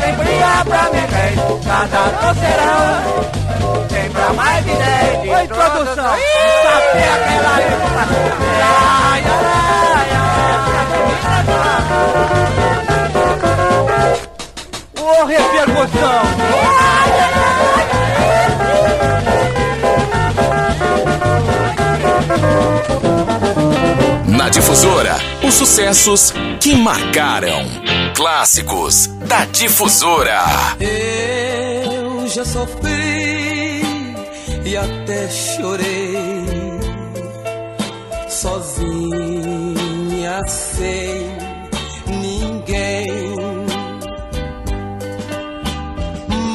[0.00, 3.04] Tem brilha pra me rei, cada docerão.
[3.88, 6.16] Tem pra mais de dez de Oi, produção.
[6.64, 7.58] Sapé aquela
[9.12, 9.22] ai,
[15.02, 16.22] Ô, repercussão!
[24.28, 27.64] Na difusora, os sucessos que marcaram.
[28.14, 30.42] Clássicos da difusora.
[30.80, 33.82] Eu já sofri
[34.64, 36.44] e até chorei
[38.28, 39.20] sozinha
[40.46, 41.36] sem
[42.08, 43.34] ninguém.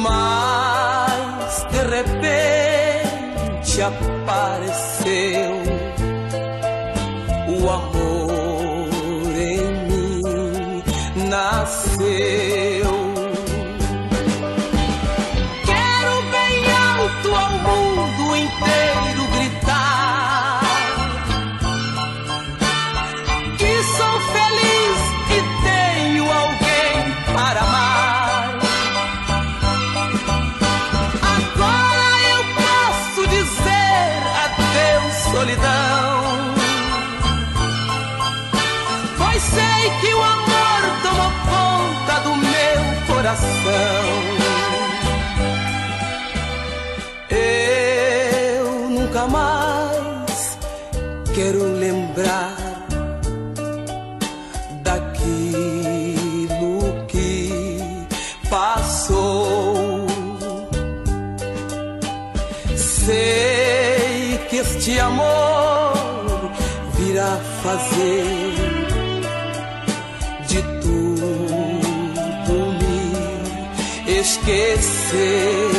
[0.02, 5.62] Mas de repente apareceu
[7.48, 7.99] o amor
[12.20, 12.49] nasceu.
[49.30, 50.58] Mais
[51.34, 52.56] quero lembrar
[54.82, 56.26] daquilo
[57.06, 57.78] que
[58.48, 60.06] passou.
[62.76, 65.92] Sei que este amor
[66.98, 68.54] virá fazer
[70.48, 71.30] de tudo
[72.78, 75.69] me esquecer.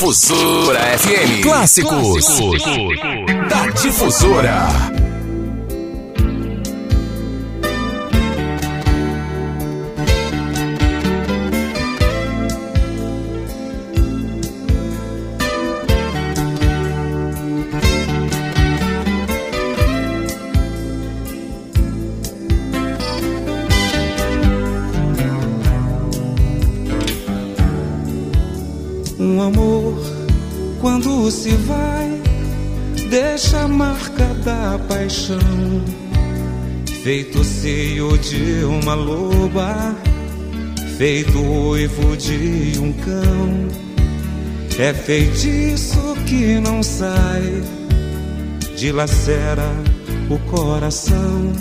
[0.00, 1.42] Difusora FM.
[1.42, 2.24] Clássicos,
[3.50, 4.90] da difusora.
[29.20, 29.79] Um amor,
[30.80, 32.20] quando se vai,
[33.10, 35.38] deixa a marca da paixão.
[37.02, 39.94] Feito seio de uma loba,
[40.96, 43.68] feito oivo de um cão.
[44.78, 47.62] É feitiço que não sai,
[48.76, 49.70] dilacera
[50.30, 51.52] o coração.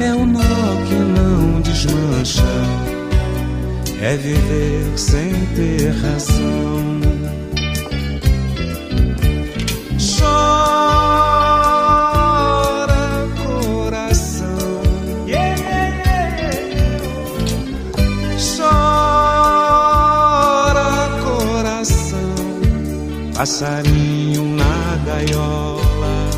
[0.00, 2.42] É o nó que não desmancha,
[4.00, 6.97] é viver sem ter razão.
[11.48, 14.58] Chora, coração.
[19.68, 22.34] Chora, coração.
[23.34, 26.30] Passarinho na gaiola,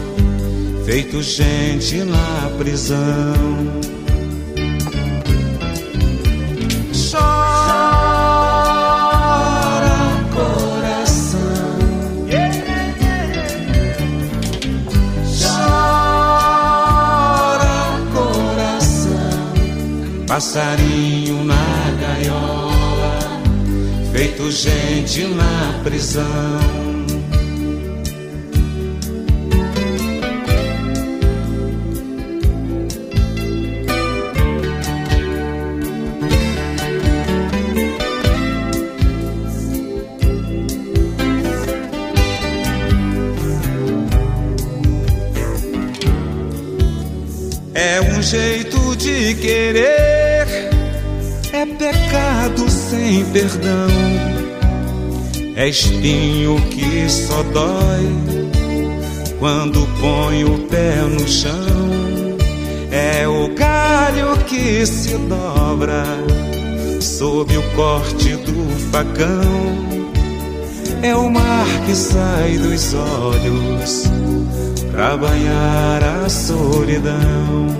[0.84, 3.80] feito gente na prisão.
[20.40, 21.54] Passarinho na
[22.00, 23.42] gaiola,
[24.10, 26.79] feito gente na prisão.
[53.10, 53.88] Sem perdão.
[55.56, 58.06] É espinho que só dói
[59.40, 61.50] quando põe o pé no chão.
[62.92, 66.04] É o galho que se dobra
[67.00, 69.90] sob o corte do facão.
[71.02, 74.04] É o mar que sai dos olhos
[74.92, 77.79] pra banhar a solidão.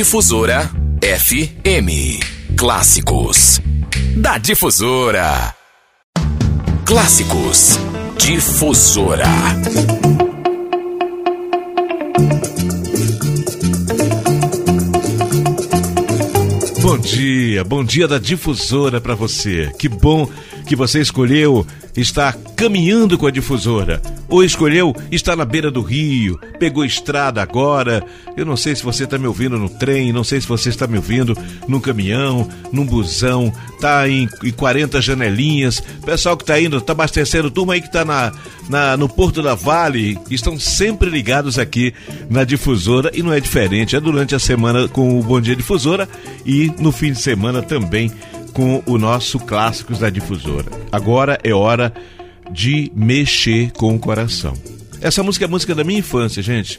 [0.00, 0.70] Difusora
[1.02, 2.24] FM.
[2.56, 3.60] Clássicos.
[4.16, 5.54] Da Difusora.
[6.86, 7.78] Clássicos.
[8.16, 9.26] Difusora.
[16.80, 19.70] Bom dia, bom dia da difusora para você.
[19.78, 20.26] Que bom
[20.70, 21.66] que você escolheu
[21.96, 24.00] estar caminhando com a difusora.
[24.28, 28.04] Ou escolheu estar na beira do rio, pegou estrada agora.
[28.36, 30.86] Eu não sei se você está me ouvindo no trem, não sei se você está
[30.86, 35.82] me ouvindo num caminhão, num busão, tá em, em 40 janelinhas.
[36.06, 38.32] Pessoal que tá indo, tá abastecendo, turma aí que tá na,
[38.68, 41.92] na, no Porto da Vale, estão sempre ligados aqui
[42.30, 43.96] na difusora e não é diferente.
[43.96, 46.08] É durante a semana com o Bom Dia Difusora
[46.46, 48.12] e no fim de semana também
[48.52, 50.70] com o nosso Clássicos da Difusora.
[50.90, 51.92] Agora é hora
[52.50, 54.54] de mexer com o coração.
[55.00, 56.78] Essa música é a música da minha infância, gente.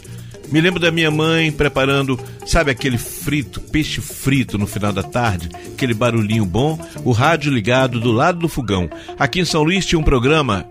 [0.51, 5.49] Me lembro da minha mãe preparando, sabe aquele frito, peixe frito no final da tarde,
[5.73, 8.89] aquele barulhinho bom, o rádio ligado do lado do fogão.
[9.17, 10.67] Aqui em São Luís tinha um programa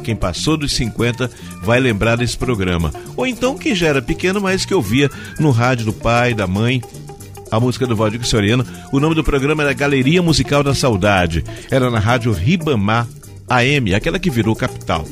[0.00, 1.30] quem passou dos 50
[1.62, 2.92] vai lembrar desse programa.
[3.16, 6.82] Ou então quem já era pequeno, mas que ouvia no rádio do pai, da mãe,
[7.50, 8.64] a música do Valdir Soriano.
[8.92, 11.44] O nome do programa era Galeria Musical da Saudade.
[11.70, 13.06] Era na rádio Ribamar
[13.48, 15.04] AM, aquela que virou capital.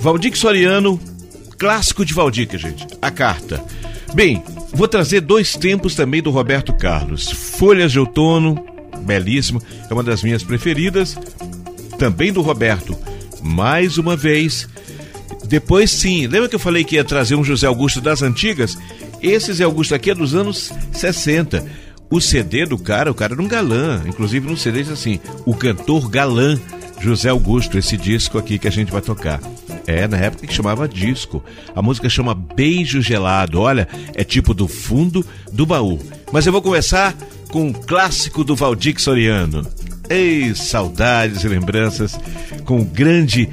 [0.00, 1.00] Valdir Soriano,
[1.58, 2.86] clássico de Valdir, gente.
[3.00, 3.62] A carta.
[4.14, 4.42] Bem,
[4.72, 7.30] vou trazer dois tempos também do Roberto Carlos.
[7.30, 8.64] Folhas de Outono,
[9.02, 11.16] belíssimo, é uma das minhas preferidas.
[11.98, 12.96] Também do Roberto.
[13.42, 14.68] Mais uma vez.
[15.46, 18.76] Depois sim, lembra que eu falei que ia trazer um José Augusto das antigas?
[19.22, 21.64] Esse Zé Augusto aqui é dos anos 60.
[22.10, 24.02] O CD do cara, o cara era um galã.
[24.06, 26.58] Inclusive no CD diz assim: o cantor galã
[27.00, 29.40] José Augusto, esse disco aqui que a gente vai tocar.
[29.86, 31.42] É, na época que chamava disco.
[31.74, 33.60] A música chama Beijo Gelado.
[33.60, 35.98] Olha, é tipo do fundo do baú.
[36.30, 37.16] Mas eu vou começar
[37.50, 39.66] com um clássico do Valdir Soriano.
[40.08, 42.18] Ei, saudades e lembranças
[42.64, 43.48] com o grande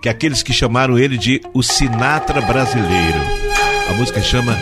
[0.00, 3.20] que aqueles que chamaram ele de o Sinatra brasileiro.
[3.90, 4.56] A música chama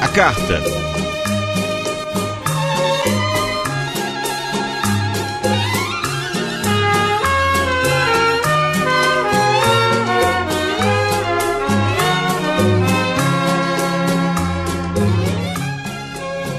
[0.00, 0.60] A Carta.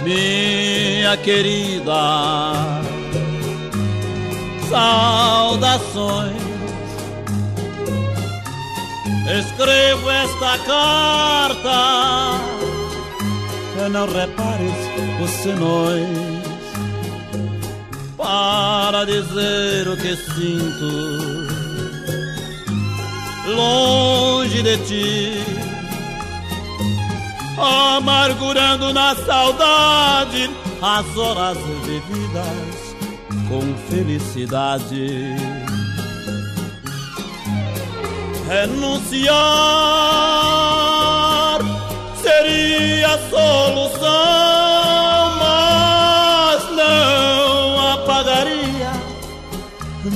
[0.03, 1.94] Minha querida,
[4.70, 6.36] saudações.
[9.28, 12.45] Escrevo esta carta
[13.90, 14.74] não repares
[15.24, 16.08] os senões
[18.18, 21.66] para dizer o que sinto
[23.54, 25.34] longe de ti,
[27.58, 30.50] amargurando na saudade
[30.82, 32.96] as horas vividas
[33.48, 35.36] com felicidade.
[38.48, 39.36] Renunciar
[42.26, 44.00] seria a solução,
[45.40, 48.94] mas não apagaria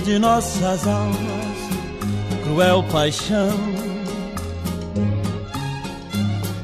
[0.03, 1.19] de nossas almas
[2.44, 3.60] cruel paixão.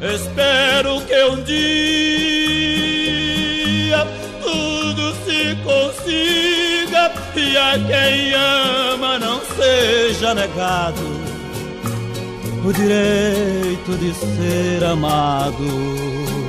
[0.01, 1.65] Espero que um dia
[4.41, 11.24] tudo se consiga e a quem ama não seja negado
[12.65, 16.44] o direito de ser amado.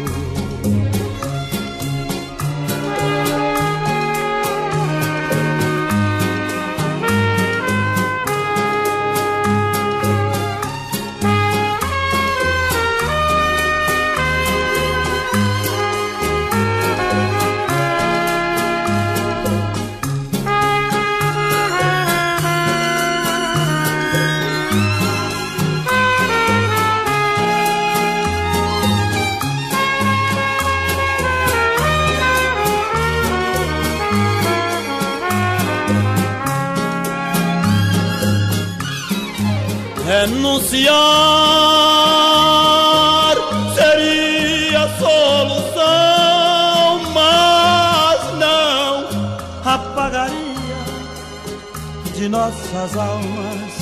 [52.47, 53.73] Nossas almas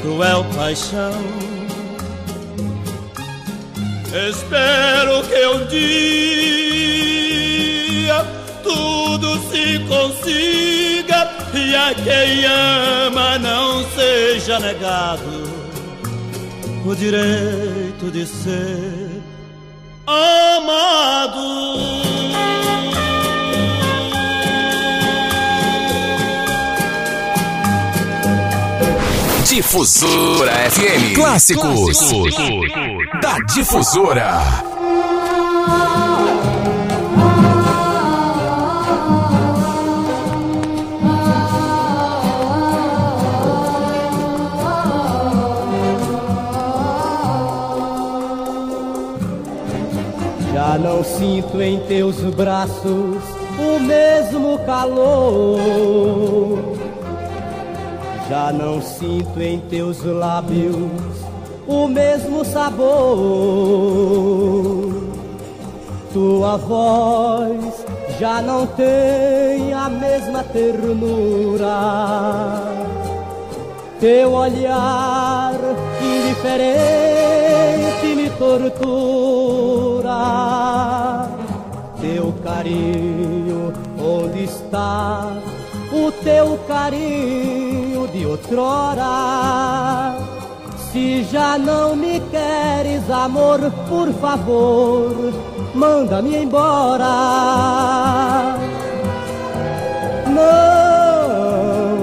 [0.00, 1.12] cruel paixão.
[4.28, 5.84] Espero que um dia
[8.62, 15.50] tudo se consiga e a quem ama não seja negado
[16.84, 18.89] o direito de ser
[29.50, 31.12] Difusora FM.
[31.12, 31.98] Clássicos.
[33.20, 34.38] Da Difusora.
[50.54, 53.16] Já não sinto em teus braços
[53.58, 56.69] o mesmo calor.
[58.30, 60.76] Já não sinto em teus lábios
[61.66, 62.86] o mesmo sabor.
[66.12, 67.84] Tua voz
[68.20, 71.66] já não tem a mesma ternura.
[73.98, 75.54] Teu olhar
[76.00, 76.86] indiferente
[78.14, 80.08] me tortura.
[82.00, 85.32] Teu carinho, onde está
[85.92, 87.49] o teu carinho
[88.20, 90.16] de outrora?
[90.92, 95.32] Se já não me queres, amor, por favor,
[95.74, 97.06] manda-me embora.
[100.26, 101.96] Não,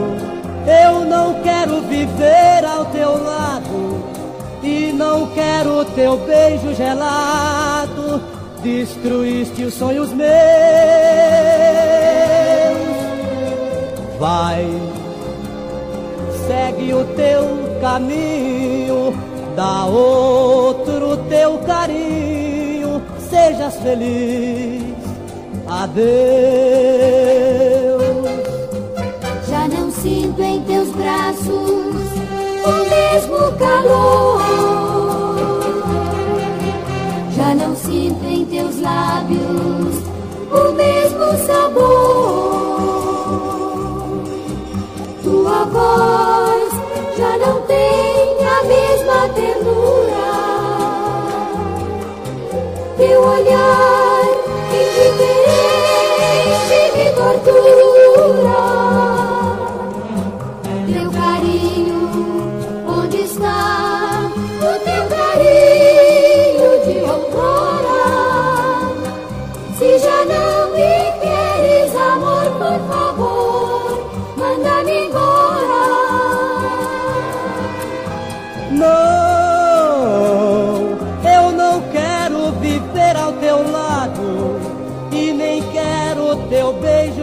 [0.66, 4.04] eu não quero viver ao teu lado
[4.64, 8.24] e não quero teu beijo gelado.
[8.64, 10.28] Destruíste os sonhos meus.
[14.20, 14.66] Vai,
[16.78, 19.14] segue o teu caminho,
[19.56, 24.96] dá outro teu carinho, sejas feliz.
[25.68, 26.08] Adeus.
[29.50, 31.50] Já não sinto em teus braços
[32.66, 34.42] o mesmo calor.
[37.36, 39.98] Já não sinto em teus lábios
[40.52, 42.28] o mesmo sabor.
[45.68, 46.27] voz já não
[47.68, 50.28] tem a mesma ternura.
[52.98, 54.07] Teu olhar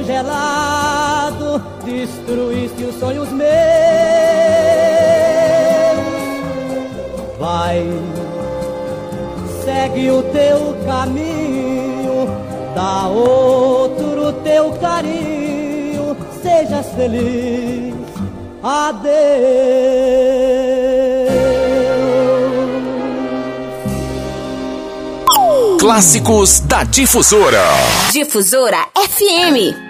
[0.07, 1.63] gelado.
[1.85, 3.51] Destruíste os sonhos meus.
[7.39, 7.87] Vai,
[9.65, 12.29] segue o teu caminho,
[12.75, 17.95] dá outro teu carinho, sejas feliz.
[18.63, 19.15] Adeus.
[25.79, 27.63] Clássicos da Difusora.
[28.11, 29.84] Difusora FM.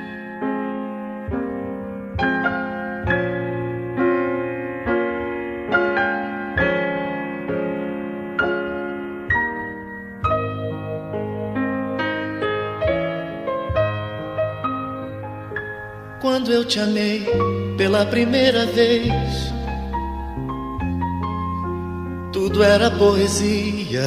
[16.65, 17.27] Eu te amei
[17.77, 19.13] pela primeira vez,
[22.33, 24.03] tudo era poesia.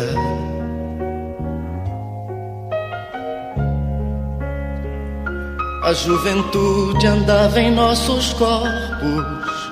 [5.83, 9.71] A juventude andava em nossos corpos,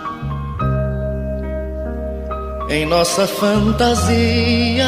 [2.70, 4.86] em nossa fantasia.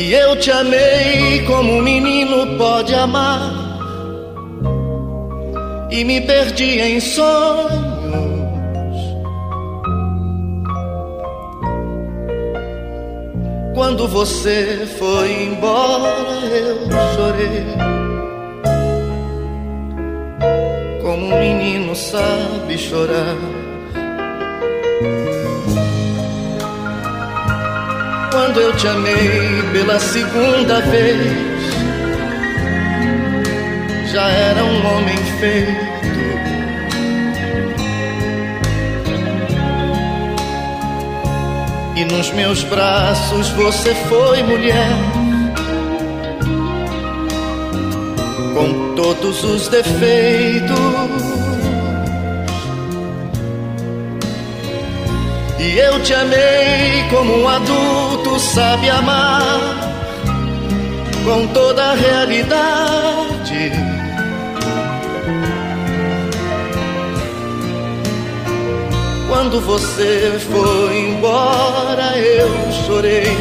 [0.00, 3.52] E eu te amei como um menino pode amar.
[5.90, 7.70] E me perdi em sonhos.
[13.74, 16.78] Quando você foi embora, eu
[17.14, 17.66] chorei.
[21.02, 23.36] Como um menino sabe chorar.
[28.42, 31.20] Quando eu te amei pela segunda vez,
[34.10, 35.90] já era um homem feito.
[41.96, 44.88] E nos meus braços você foi mulher,
[48.54, 51.39] com todos os defeitos.
[55.60, 59.50] E eu te amei como um adulto sabe amar,
[61.22, 63.70] com toda a realidade.
[69.28, 72.48] Quando você foi embora, eu
[72.86, 73.36] chorei.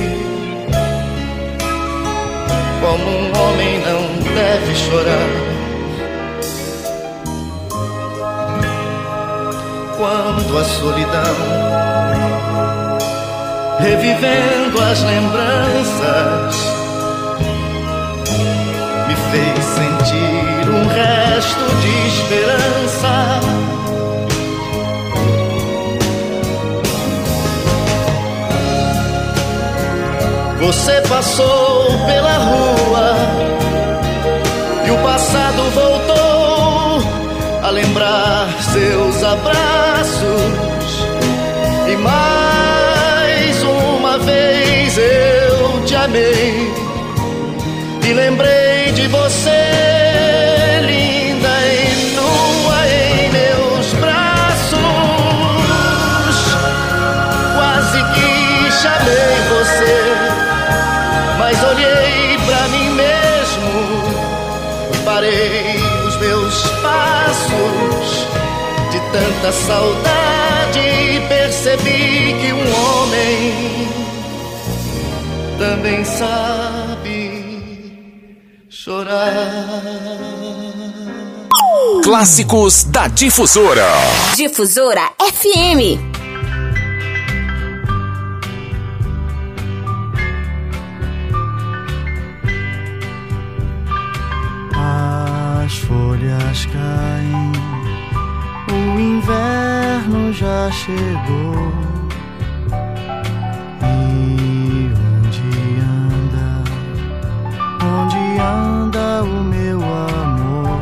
[2.82, 5.49] Como um homem não deve chorar.
[10.00, 11.36] Quando a solidão
[13.80, 16.56] revivendo as lembranças,
[19.10, 23.40] me fez sentir um resto de esperança.
[30.62, 33.18] Você passou pela rua
[34.88, 35.49] e o passado
[38.72, 41.08] seus abraços.
[41.88, 46.89] E mais uma vez eu te amei
[69.20, 70.80] tanta saudade
[71.28, 73.90] percebi que um homem
[75.58, 77.10] também sabe
[78.70, 79.50] chorar.
[82.04, 83.88] Clássicos da Difusora.
[84.36, 86.00] Difusora FM.
[95.66, 97.52] As folhas caem,
[99.30, 101.72] inverno já chegou.
[103.84, 106.64] E onde anda,
[107.86, 110.80] onde anda o meu amor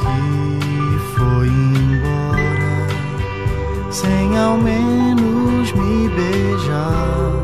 [0.00, 2.86] que foi embora
[3.90, 7.42] sem ao menos me beijar?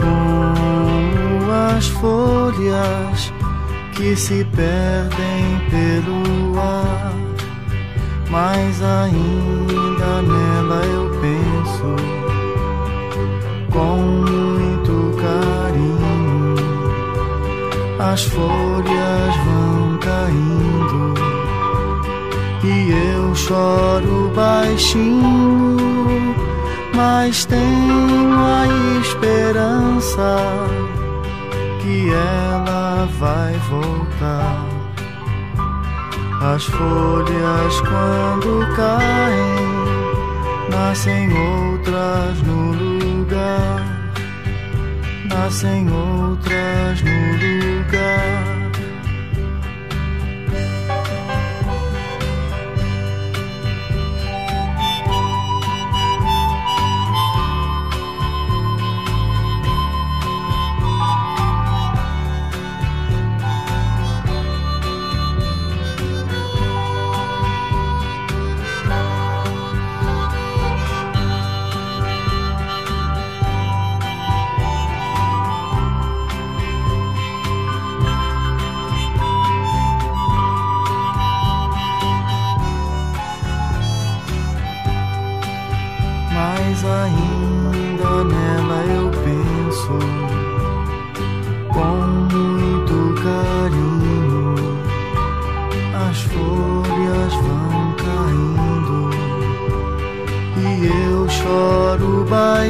[0.00, 3.32] Como as folhas
[4.00, 7.12] que se perdem pelo ar,
[8.30, 11.96] mas ainda nela eu penso
[13.70, 16.54] com muito carinho.
[17.98, 21.14] As folhas vão caindo
[22.64, 25.76] e eu choro baixinho,
[26.94, 28.66] mas tenho a
[29.02, 30.89] esperança
[31.90, 34.64] que ela vai voltar.
[36.40, 39.66] As folhas quando caem,
[40.70, 43.84] nascem outras no lugar,
[45.28, 47.10] nascem outras no
[47.42, 48.49] lugar.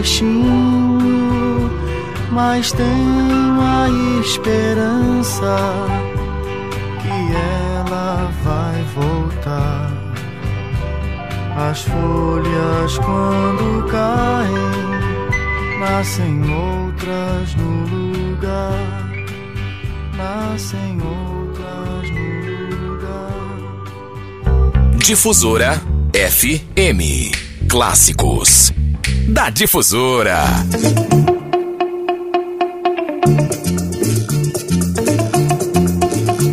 [0.01, 1.71] Baixinho,
[2.33, 3.87] mas tenho a
[4.25, 5.59] esperança
[7.03, 9.93] que ela vai voltar.
[11.57, 14.73] As folhas quando caem,
[15.79, 17.87] nascem outras no
[18.31, 19.13] lugar,
[20.17, 22.31] nascem outras no
[22.87, 23.51] lugar.
[24.97, 25.79] Difusora
[26.15, 27.31] FM.
[27.69, 28.73] Clássicos.
[29.33, 30.45] Da Difusora.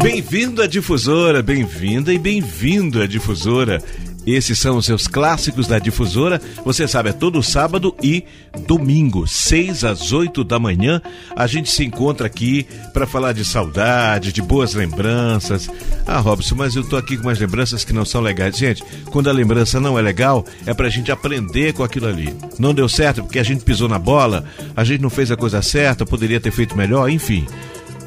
[0.01, 3.81] Bem-vindo à Difusora, bem-vinda e bem-vindo à Difusora.
[4.27, 6.41] Esses são os seus clássicos da difusora.
[6.65, 8.25] Você sabe, é todo sábado e
[8.67, 11.01] domingo, 6 às 8 da manhã.
[11.33, 15.69] A gente se encontra aqui para falar de saudade, de boas lembranças.
[16.05, 18.57] Ah, Robson, mas eu tô aqui com umas lembranças que não são legais.
[18.57, 22.35] Gente, quando a lembrança não é legal, é pra gente aprender com aquilo ali.
[22.59, 24.43] Não deu certo porque a gente pisou na bola,
[24.75, 27.47] a gente não fez a coisa certa, poderia ter feito melhor, enfim.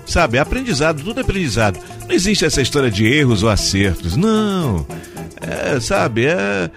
[0.05, 1.79] Sabe, aprendizado, tudo é aprendizado.
[2.07, 4.17] Não existe essa história de erros ou acertos.
[4.17, 4.85] Não.
[5.43, 6.71] É, sabe, é.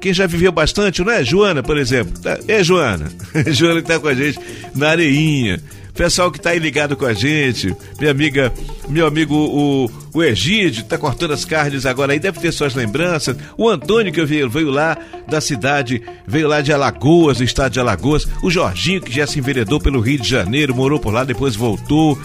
[0.00, 1.24] Quem já viveu bastante, não é?
[1.24, 2.12] Joana, por exemplo.
[2.46, 3.10] É, Joana.
[3.50, 4.38] Joana que tá com a gente
[4.74, 5.60] na areinha.
[5.98, 7.74] Pessoal que tá aí ligado com a gente.
[7.98, 8.52] Minha amiga,
[8.88, 13.36] meu amigo, o, o Egídio, tá cortando as carnes agora aí, deve ter suas lembranças.
[13.56, 14.96] O Antônio, que veio, veio lá
[15.26, 18.28] da cidade, veio lá de Alagoas, do estado de Alagoas.
[18.44, 22.16] O Jorginho, que já se enveredou pelo Rio de Janeiro, morou por lá, depois voltou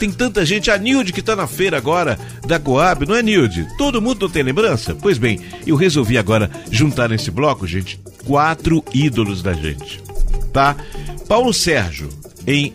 [0.00, 0.70] tem tanta gente.
[0.70, 3.68] A Nilde que tá na feira agora da Coab, não é Nilde?
[3.76, 4.96] Todo mundo não tem lembrança?
[5.00, 10.02] Pois bem, eu resolvi agora juntar nesse bloco, gente, quatro ídolos da gente.
[10.54, 10.74] Tá?
[11.28, 12.08] Paulo Sérgio,
[12.46, 12.72] em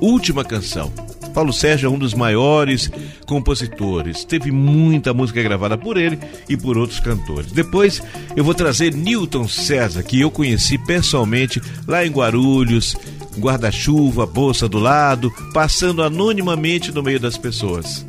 [0.00, 0.92] Última Canção.
[1.32, 2.90] Paulo Sérgio é um dos maiores
[3.26, 4.24] compositores.
[4.24, 7.52] Teve muita música gravada por ele e por outros cantores.
[7.52, 8.02] Depois
[8.34, 12.96] eu vou trazer Newton César, que eu conheci pessoalmente lá em Guarulhos,
[13.38, 18.04] guarda-chuva, bolsa do lado, passando anonimamente no meio das pessoas.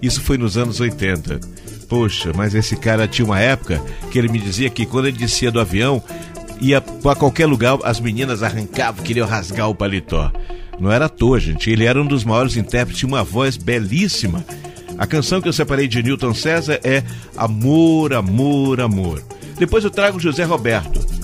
[0.00, 1.40] Isso foi nos anos 80.
[1.88, 5.50] Poxa, mas esse cara tinha uma época que ele me dizia que quando ele descia
[5.50, 6.02] do avião,
[6.60, 10.32] ia para qualquer lugar, as meninas arrancavam, queriam rasgar o paletó.
[10.80, 11.70] Não era à toa, gente.
[11.70, 14.44] Ele era um dos maiores intérpretes, tinha uma voz belíssima.
[14.98, 17.02] A canção que eu separei de Newton César é
[17.36, 19.22] Amor, Amor, Amor.
[19.58, 21.21] Depois eu trago José Roberto.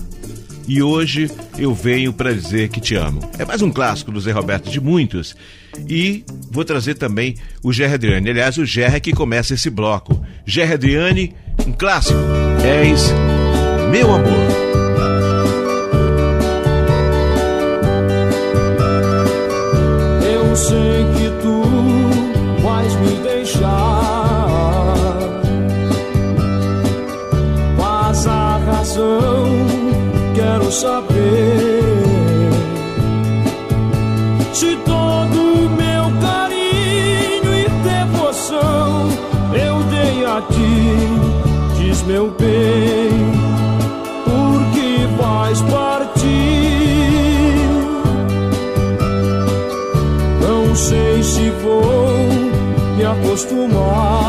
[0.69, 3.20] E hoje eu venho para dizer que te amo.
[3.39, 5.35] É mais um clássico do Zé Roberto de muitos.
[5.89, 8.28] E vou trazer também o Gerry Adriane.
[8.28, 10.23] Aliás, o Gerry que começa esse bloco.
[10.45, 11.35] Gerry Adriane,
[11.66, 12.20] um clássico.
[12.62, 13.11] És
[13.90, 14.68] meu amor.
[42.19, 43.11] Meu bem,
[44.24, 46.27] por que vais partir?
[50.43, 52.09] Não sei se vou
[53.09, 54.28] acostumar.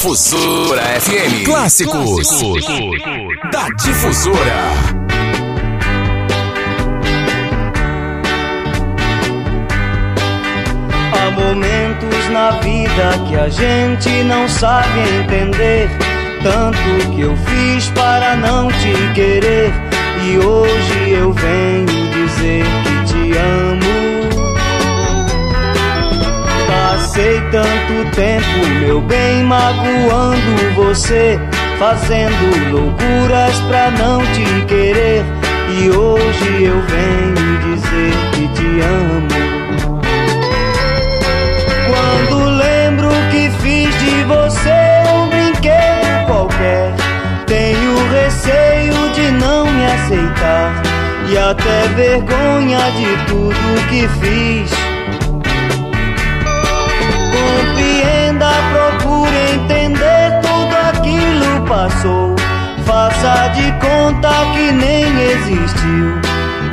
[0.00, 1.44] Difusora FM.
[1.44, 2.26] Clássicos.
[3.52, 4.38] Da Difusora.
[11.12, 15.90] Há momentos na vida que a gente não sabe entender.
[16.42, 19.70] Tanto que eu fiz para não te querer.
[20.24, 23.69] E hoje eu venho dizer que te amo.
[27.00, 31.40] Passei tanto tempo, meu bem, magoando você.
[31.78, 35.24] Fazendo loucuras pra não te querer.
[35.70, 39.98] E hoje eu venho dizer que te amo.
[41.88, 46.92] Quando lembro que fiz de você um brinquedo qualquer,
[47.46, 50.82] tenho receio de não me aceitar
[51.30, 54.79] e até vergonha de tudo que fiz.
[57.80, 62.36] Compreenda, procure entender tudo aquilo passou.
[62.84, 66.20] Faça de conta que nem existiu.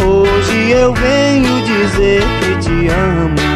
[0.06, 3.47] Hoje eu venho dizer que te amo.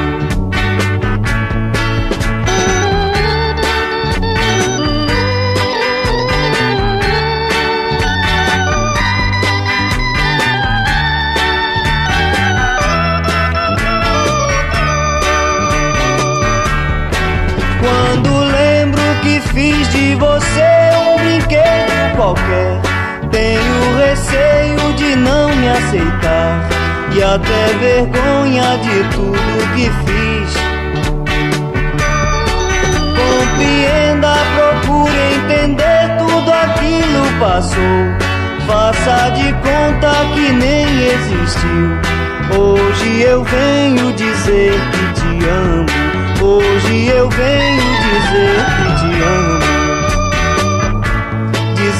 [22.31, 22.79] Qualquer,
[23.29, 26.69] tenho receio de não me aceitar
[27.13, 30.53] e até vergonha de tudo que fiz.
[33.17, 38.31] Compreenda, procure entender tudo aquilo passou.
[38.65, 41.99] Faça de conta que nem existiu.
[42.57, 45.85] Hoje eu venho dizer que te amo.
[46.41, 49.60] Hoje eu venho dizer que te amo.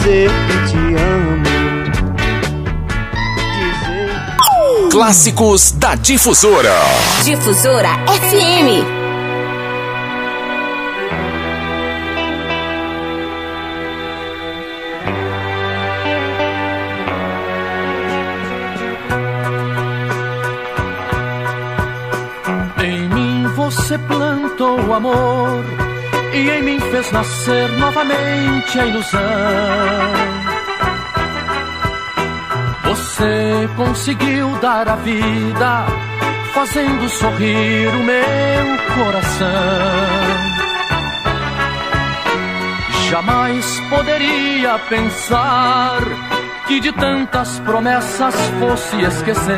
[0.02, 1.44] Dizer que te amo.
[4.90, 6.74] Clássicos da Difusora.
[7.24, 9.01] Difusora FM.
[27.32, 29.22] Nascer novamente a ilusão.
[32.84, 35.86] Você conseguiu dar a vida,
[36.54, 39.48] fazendo sorrir o meu coração.
[43.10, 46.02] Jamais poderia pensar
[46.68, 49.56] que de tantas promessas fosse esquecer.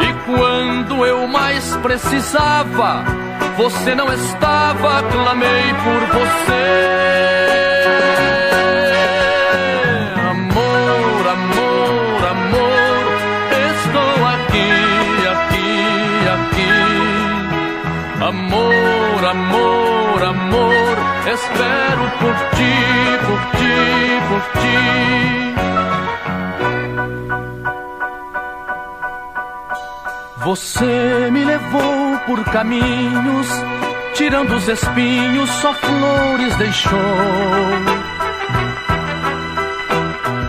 [0.00, 3.25] E quando eu mais precisava,
[3.56, 6.66] você não estava, clamei por você.
[10.30, 13.04] Amor, amor, amor,
[13.72, 14.72] estou aqui,
[15.34, 15.72] aqui,
[16.36, 16.76] aqui.
[18.24, 20.94] Amor, amor, amor,
[21.32, 22.76] espero por ti,
[23.26, 23.76] por ti,
[24.28, 24.76] por ti.
[30.44, 33.46] Você me levou por caminhos,
[34.14, 37.00] tirando os espinhos, só flores deixou.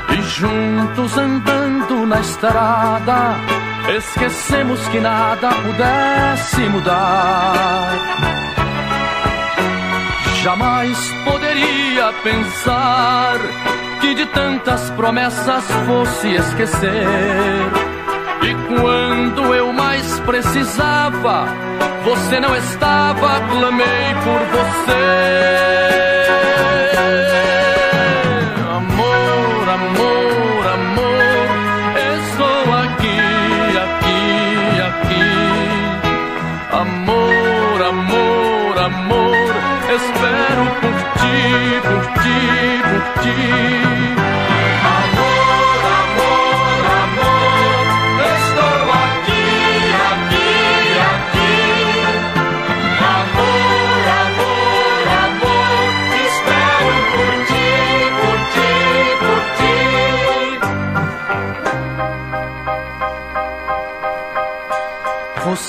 [0.10, 3.36] E juntos andando na estrada,
[3.96, 7.90] esquecemos que nada pudesse mudar.
[10.42, 13.38] Jamais poderia pensar
[14.02, 17.97] que de tantas promessas fosse esquecer.
[18.42, 21.48] E quando eu mais precisava,
[22.04, 25.28] você não estava, clamei por você.
[28.78, 31.48] Amor, amor, amor,
[32.16, 33.22] estou aqui,
[33.86, 34.22] aqui,
[34.90, 35.28] aqui.
[36.72, 39.52] Amor, amor, amor,
[39.96, 41.38] espero por ti,
[41.88, 42.40] por ti,
[42.84, 43.97] por ti.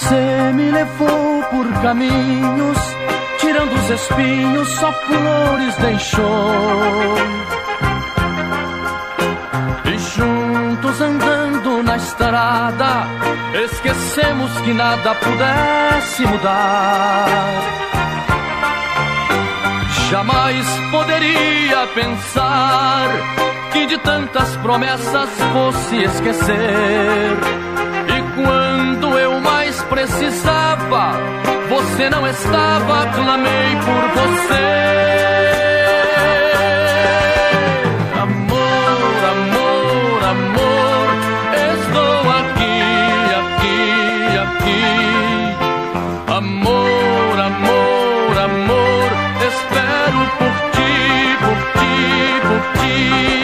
[0.09, 2.78] Você me levou por caminhos,
[3.40, 7.14] tirando os espinhos, só flores deixou.
[9.85, 13.06] E juntos andando na estrada,
[13.66, 17.26] esquecemos que nada pudesse mudar.
[20.09, 23.09] Jamais poderia pensar
[23.72, 27.68] que de tantas promessas fosse esquecer.
[29.99, 31.12] Precisava,
[31.69, 34.69] você não estava, clamei por você.
[38.23, 41.07] Amor, amor, amor,
[41.75, 42.79] estou aqui,
[43.41, 43.81] aqui,
[44.47, 44.87] aqui.
[46.33, 49.09] Amor, amor, amor,
[49.49, 50.95] espero por ti,
[51.43, 51.93] por ti,
[52.47, 53.38] por ti.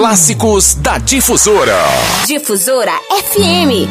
[0.00, 1.76] Clássicos da Difusora.
[2.26, 3.86] Difusora FM.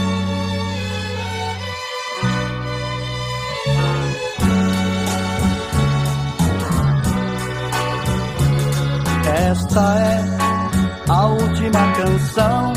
[9.52, 12.74] Esta é a última canção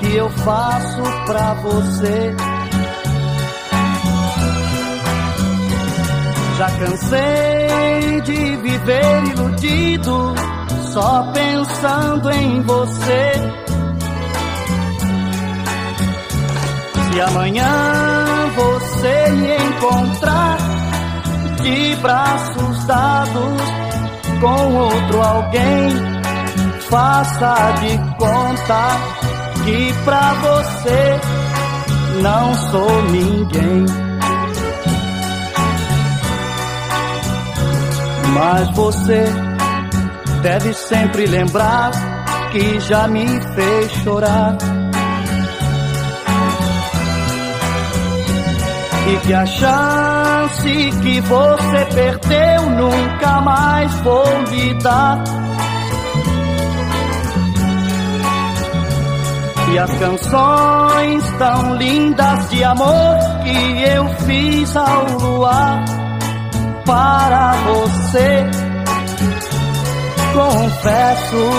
[0.00, 2.34] que eu faço pra você.
[6.56, 10.34] Já cansei de viver iludido,
[10.92, 13.32] só pensando em você.
[17.10, 17.66] Se amanhã
[18.54, 20.58] você me encontrar
[21.62, 23.62] de braços dados
[24.40, 25.90] com outro alguém,
[26.90, 28.90] faça de conta
[29.64, 31.20] que pra você
[32.22, 33.86] não sou ninguém.
[38.34, 39.51] Mas você
[40.42, 41.92] deve sempre lembrar
[42.50, 44.58] que já me fez chorar.
[49.08, 55.22] E que a chance que você perdeu nunca mais vou lhe dar.
[59.72, 65.84] E as canções tão lindas de amor que eu fiz ao luar
[66.84, 68.71] para você.
[70.32, 71.50] Confesso,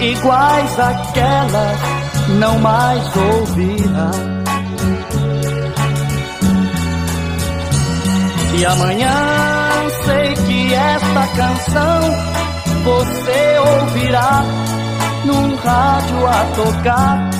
[0.00, 1.78] iguais àquelas
[2.38, 4.10] não mais ouvirá.
[8.56, 9.14] E amanhã
[10.04, 12.00] sei que esta canção
[12.84, 14.42] você ouvirá
[15.24, 17.30] num rádio a tocar.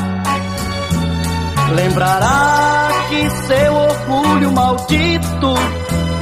[1.75, 5.55] Lembrará que seu orgulho maldito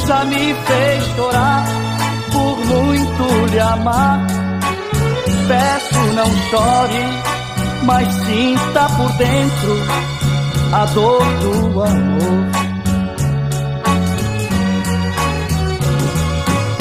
[0.07, 1.86] já me fez chorar
[2.67, 4.27] muito lhe amar.
[5.49, 7.05] Peço não chore,
[7.85, 10.07] mas sinta por dentro
[10.73, 12.67] a dor do amor.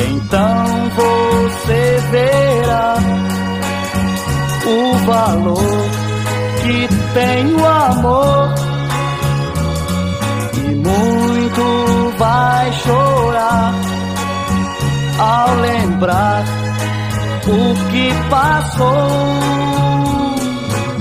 [0.07, 2.95] Então você verá
[4.65, 5.85] o valor
[6.63, 8.55] que tem o amor
[10.55, 13.94] e muito vai chorar
[15.17, 16.43] ao lembrar
[17.47, 19.07] o que passou.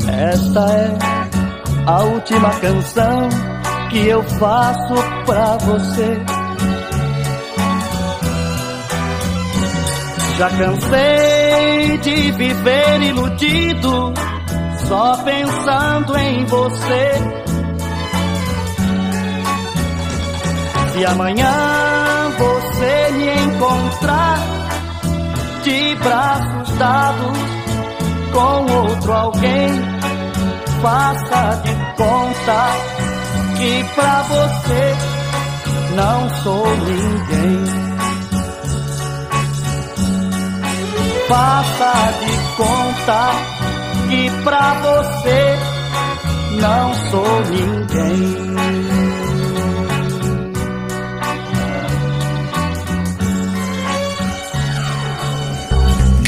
[0.09, 0.99] Esta é
[1.87, 3.29] a última canção
[3.91, 4.95] que eu faço
[5.27, 6.21] pra você.
[10.39, 14.13] Já cansei de viver iludido,
[14.89, 17.13] só pensando em você.
[20.93, 21.94] Se amanhã
[22.39, 24.39] você me encontrar
[25.63, 27.39] de braços dados
[28.33, 29.69] com outro alguém,
[30.83, 32.95] faça de conta
[33.57, 34.95] que pra você
[35.95, 37.65] não sou ninguém.
[41.29, 43.31] Faça de conta
[44.09, 45.59] que pra você
[46.61, 49.14] não sou ninguém.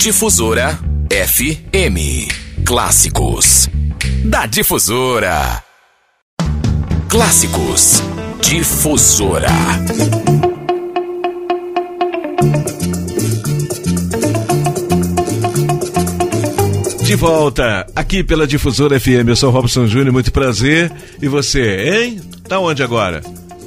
[0.07, 0.78] Difusora
[1.11, 2.31] FM.
[2.65, 3.69] Clássicos.
[4.24, 5.61] Da Difusora.
[7.09, 8.05] Clássicos.
[8.41, 9.49] Difusora.
[17.03, 19.27] De volta aqui pela Difusora FM.
[19.27, 20.93] Eu sou Robson Júnior, muito prazer.
[21.20, 22.20] E você, hein?
[22.49, 23.23] Tá onde agora?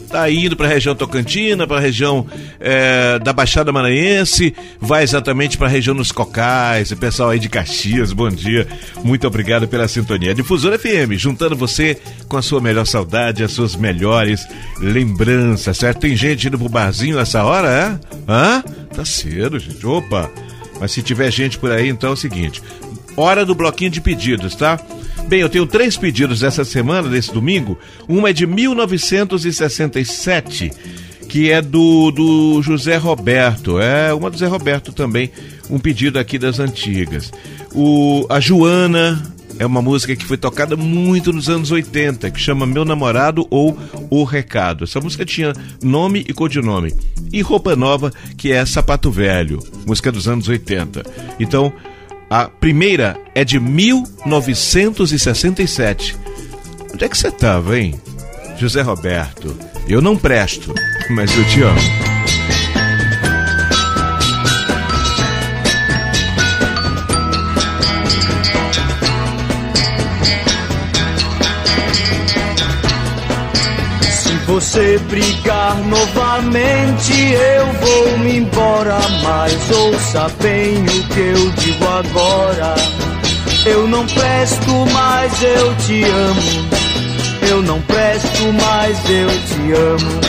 [0.10, 2.26] Tá indo para a região Tocantina, para a região
[2.60, 8.12] é, da Baixada Maranhense, vai exatamente para a região dos Cocais, pessoal aí de Caxias,
[8.12, 8.68] bom dia,
[9.04, 10.34] muito obrigado pela sintonia.
[10.34, 11.96] Difusora FM, juntando você
[12.28, 14.48] com a sua melhor saudade, as suas melhores
[14.80, 16.00] lembranças, certo?
[16.00, 18.32] Tem gente indo pro barzinho nessa hora, é?
[18.32, 18.64] Hã?
[18.96, 20.30] Tá cedo, gente, opa!
[20.80, 22.64] Mas se tiver gente por aí, então é o seguinte:
[23.16, 24.80] hora do bloquinho de pedidos, tá?
[25.30, 27.78] Bem, eu tenho três pedidos essa semana, desse domingo.
[28.08, 30.72] Uma é de 1967,
[31.30, 33.80] que é do, do José Roberto.
[33.80, 35.30] É uma do Zé Roberto também,
[35.70, 37.32] um pedido aqui das antigas.
[37.76, 39.22] O, a Joana
[39.60, 43.78] é uma música que foi tocada muito nos anos 80, que chama Meu Namorado ou
[44.10, 44.86] O Recado.
[44.86, 45.54] Essa música tinha
[45.84, 46.96] nome e codinome.
[47.32, 51.04] E Roupa Nova, que é Sapato Velho, música dos anos 80.
[51.40, 51.72] Então,
[52.30, 56.16] a primeira é de 1967.
[56.94, 58.00] Onde é que você estava, hein?
[58.58, 59.58] José Roberto,
[59.88, 60.74] eu não presto,
[61.10, 61.80] mas eu te amo.
[74.50, 78.98] Você brigar novamente, eu vou me embora.
[79.24, 82.74] Mas ouça bem o que eu digo agora.
[83.66, 86.70] Eu não presto, mas eu te amo.
[87.48, 90.20] Eu não presto, mas eu te amo.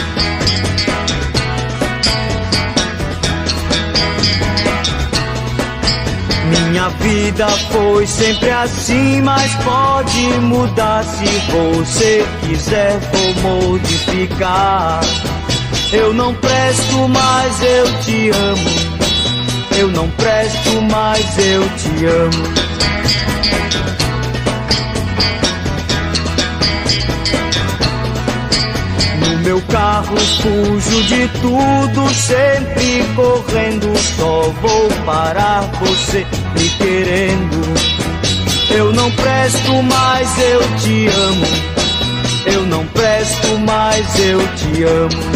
[6.80, 15.02] Minha vida foi sempre assim, mas pode mudar se você quiser, vou modificar.
[15.92, 18.70] Eu não presto, mas eu te amo.
[19.78, 22.70] Eu não presto, mas eu te amo.
[29.28, 33.94] No meu carro fujo de tudo, sempre correndo.
[34.16, 36.26] Só vou parar você
[36.80, 37.60] querendo.
[38.70, 41.46] Eu não presto, mas eu te amo.
[42.46, 45.29] Eu não presto, mas eu te amo.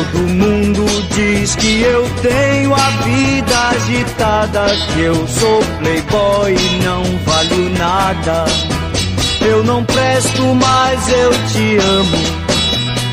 [0.00, 4.64] Todo mundo diz que eu tenho a vida agitada,
[4.94, 8.46] que eu sou playboy e não valho nada.
[9.42, 12.16] Eu não presto, mas eu te amo.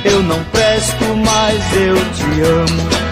[0.06, 3.08] Eu não presto, mas eu te amo.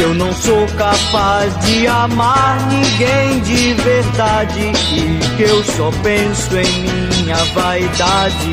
[0.00, 7.07] Eu não sou capaz de amar ninguém de verdade e que eu só penso em
[7.28, 8.52] minha vaidade.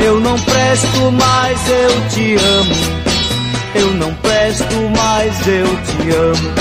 [0.00, 2.74] Eu não presto, mas eu te amo.
[3.74, 6.54] Eu não presto, mas eu te amo.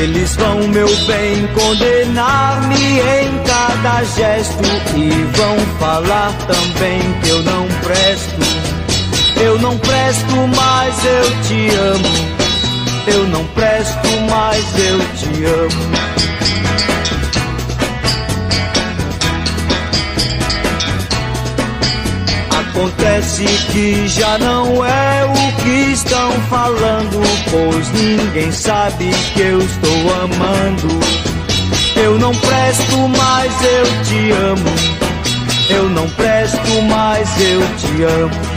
[0.00, 4.62] Eles vão, meu bem, condenar-me em cada gesto
[4.96, 8.36] e vão falar também que eu não presto.
[9.38, 12.35] Eu não presto, mas eu te amo.
[13.06, 16.16] Eu não presto, mas eu te amo.
[22.58, 27.20] Acontece que já não é o que estão falando,
[27.50, 30.88] pois ninguém sabe que eu estou amando.
[31.96, 34.96] Eu não presto, mas eu te amo.
[35.70, 38.56] Eu não presto, mas eu te amo.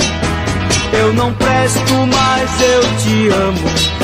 [0.92, 4.00] Eu não presto, mas eu te amo.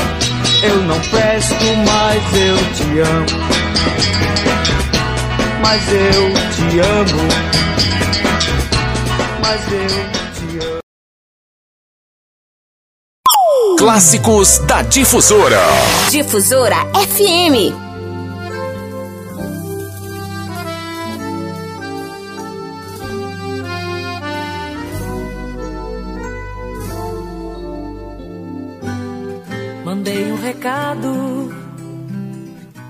[0.68, 1.54] Eu não presto,
[1.86, 3.28] mas eu te amo.
[5.62, 7.22] Mas eu te amo.
[9.42, 9.88] Mas eu
[10.34, 10.80] te amo.
[13.78, 15.62] Clássicos da Difusora.
[16.10, 17.85] Difusora FM.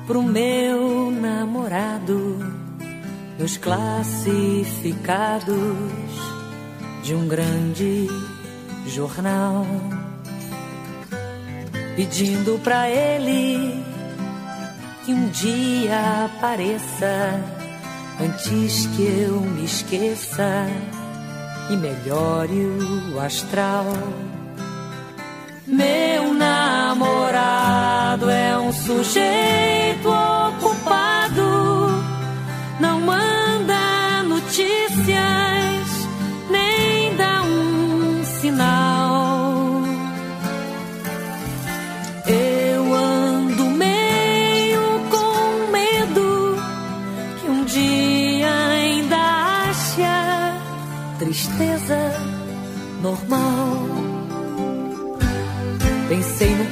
[0.05, 2.37] Pro meu namorado
[3.39, 5.55] nos classificados
[7.03, 8.07] de um grande
[8.87, 9.65] jornal,
[11.95, 13.83] pedindo pra ele
[15.05, 17.43] que um dia apareça
[18.19, 20.67] antes que eu me esqueça
[21.71, 22.65] e melhore
[23.13, 23.85] o astral.
[25.67, 26.44] Meu namorado
[28.29, 32.03] é um sujeito ocupado,
[32.79, 33.24] não manda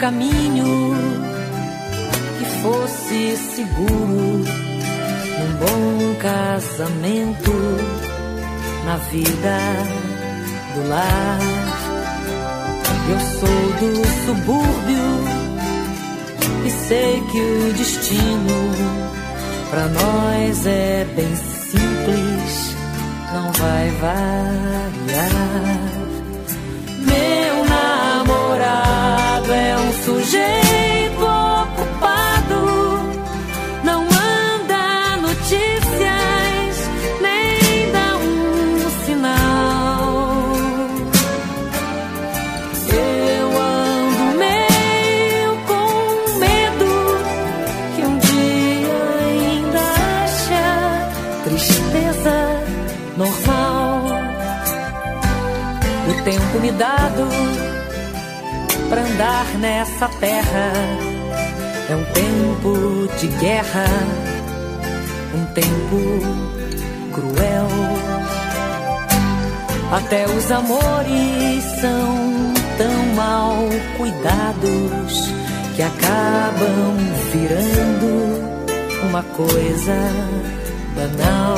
[0.04, 0.94] caminho
[2.38, 4.44] que fosse seguro,
[5.40, 7.54] num bom casamento,
[8.86, 9.58] na vida
[10.76, 11.40] do lar.
[13.10, 13.92] Eu sou do
[14.26, 15.10] subúrbio
[16.66, 18.60] e sei que o destino
[19.70, 22.76] pra nós é bem simples,
[23.32, 25.74] não vai variar.
[30.06, 32.60] Sujeito ocupado,
[33.84, 36.90] não manda notícias,
[37.22, 40.56] nem dá um sinal.
[42.92, 46.92] Eu ando meio com medo
[47.96, 49.84] que um dia ainda
[50.24, 50.66] acha
[51.46, 52.36] tristeza
[53.18, 54.04] normal.
[56.10, 57.43] O tempo me dado
[59.14, 60.74] andar nessa terra
[61.90, 63.86] é um tempo de guerra,
[65.36, 66.00] um tempo
[67.14, 67.68] cruel.
[69.92, 73.56] Até os amores são tão mal
[73.98, 75.30] cuidados
[75.76, 76.98] que acabam
[77.32, 79.96] virando uma coisa
[80.96, 81.58] banal.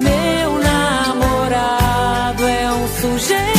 [0.00, 3.51] Meu namorado é um sujeito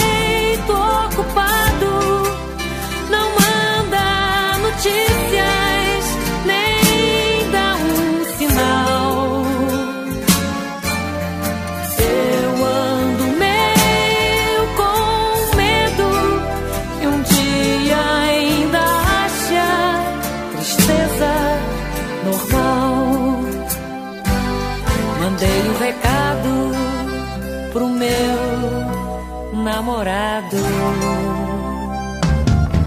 [29.84, 30.58] namorado.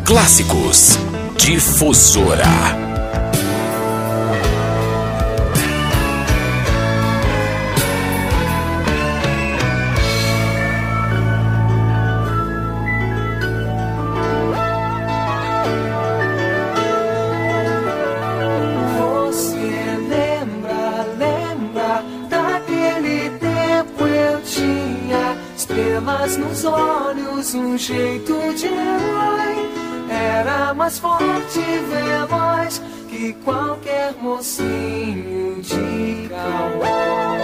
[0.05, 0.99] Clássicos
[1.37, 2.86] Difusora.
[26.57, 29.71] Nos olhos, um jeito de herói.
[30.09, 37.37] Era mais forte e veloz que qualquer mocinho de cowboy.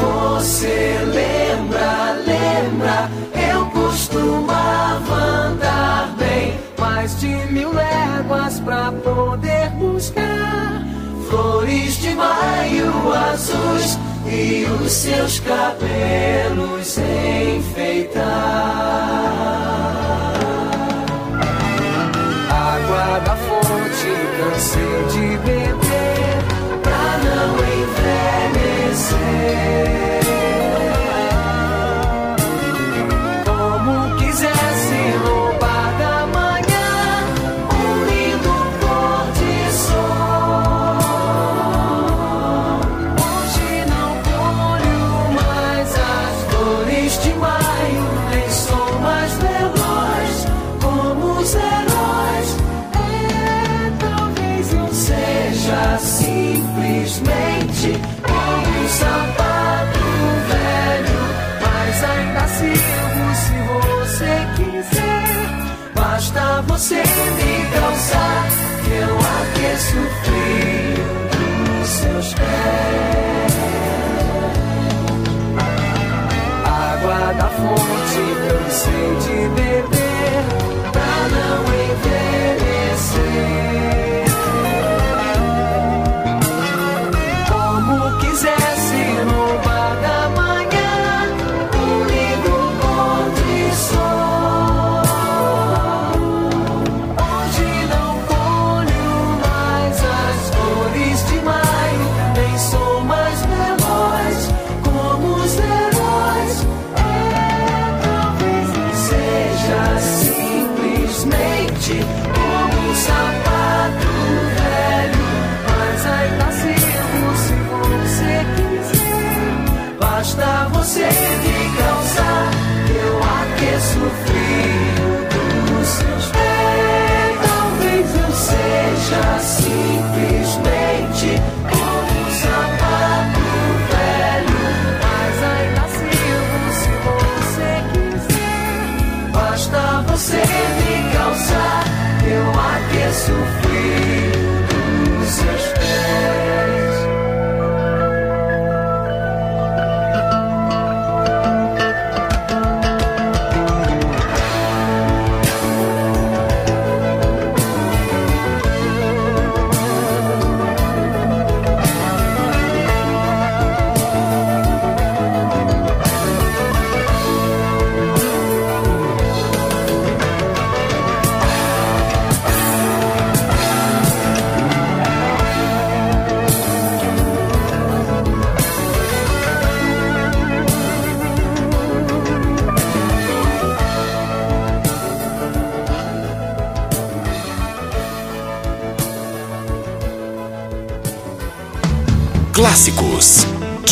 [0.00, 3.10] Você lembra, lembra,
[3.52, 10.84] eu costumava andar bem mais de mil léguas pra poder buscar
[11.28, 18.22] flores de maio azuis e os seus cabelos enfeitar.
[22.48, 26.38] Água da fonte, cansei de beber
[26.82, 27.56] pra não
[28.56, 29.99] envelhecer.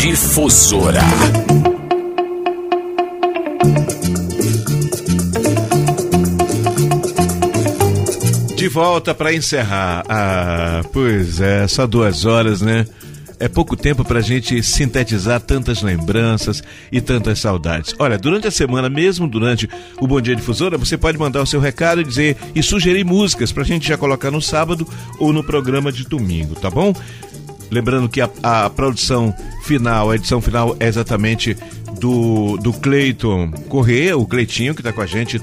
[0.09, 1.03] Difusora.
[8.57, 10.03] De volta para encerrar.
[10.09, 12.87] Ah, pois é, só duas horas, né?
[13.39, 17.95] É pouco tempo para a gente sintetizar tantas lembranças e tantas saudades.
[17.99, 19.69] Olha, durante a semana, mesmo durante
[20.01, 23.53] o Bom Dia Difusora, você pode mandar o seu recado e dizer e sugerir músicas
[23.53, 26.95] para a gente já colocar no sábado ou no programa de domingo, tá bom?
[27.71, 29.35] Lembrando que a, a produção
[29.65, 31.57] final, a edição final é exatamente
[32.01, 35.41] do, do Cleiton Corrêa, o Cleitinho, que está com a gente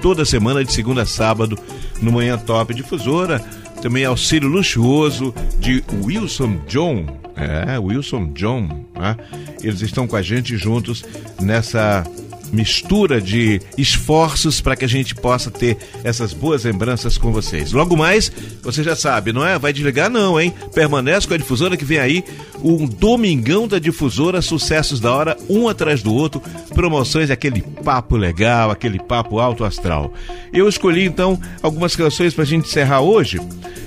[0.00, 1.58] toda semana, de segunda a sábado,
[2.00, 3.40] no Manhã Top Difusora.
[3.82, 7.06] Também auxílio luxuoso de Wilson John.
[7.36, 8.86] É, Wilson John.
[8.94, 9.16] Né?
[9.62, 11.04] Eles estão com a gente juntos
[11.40, 12.04] nessa
[12.52, 17.72] mistura de esforços para que a gente possa ter essas boas lembranças com vocês.
[17.72, 18.30] Logo mais,
[18.62, 19.58] você já sabe, não é?
[19.58, 20.52] Vai desligar não, hein?
[20.74, 22.24] Permanece com a difusora que vem aí
[22.62, 26.40] um domingão da difusora, sucessos da hora, um atrás do outro,
[26.74, 30.12] promoções, aquele papo legal, aquele papo alto astral.
[30.52, 33.40] Eu escolhi então algumas canções para a gente encerrar hoje.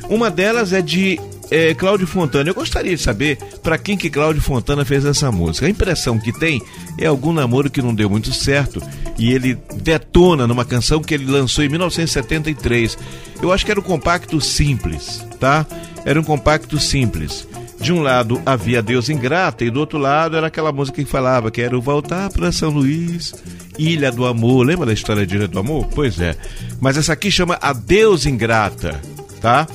[0.10, 1.20] Uma delas é de
[1.52, 2.50] é, Cláudio Fontana.
[2.50, 5.66] Eu gostaria de saber para quem que Cláudio Fontana fez essa música.
[5.66, 6.62] A impressão que tem
[6.98, 8.82] é algum namoro que não deu muito certo
[9.18, 12.98] e ele detona numa canção que ele lançou em 1973.
[13.42, 15.66] Eu acho que era um compacto simples, tá?
[16.06, 17.48] Era um compacto simples.
[17.80, 21.50] De um lado havia Deus Ingrata e do outro lado era aquela música que falava
[21.50, 23.34] Quero voltar para São Luís,
[23.78, 24.66] Ilha do Amor.
[24.66, 25.88] Lembra da história de Ilha do Amor?
[25.96, 26.36] Pois é.
[26.82, 29.00] Mas essa aqui chama A Deus Ingrata,
[29.40, 29.66] tá?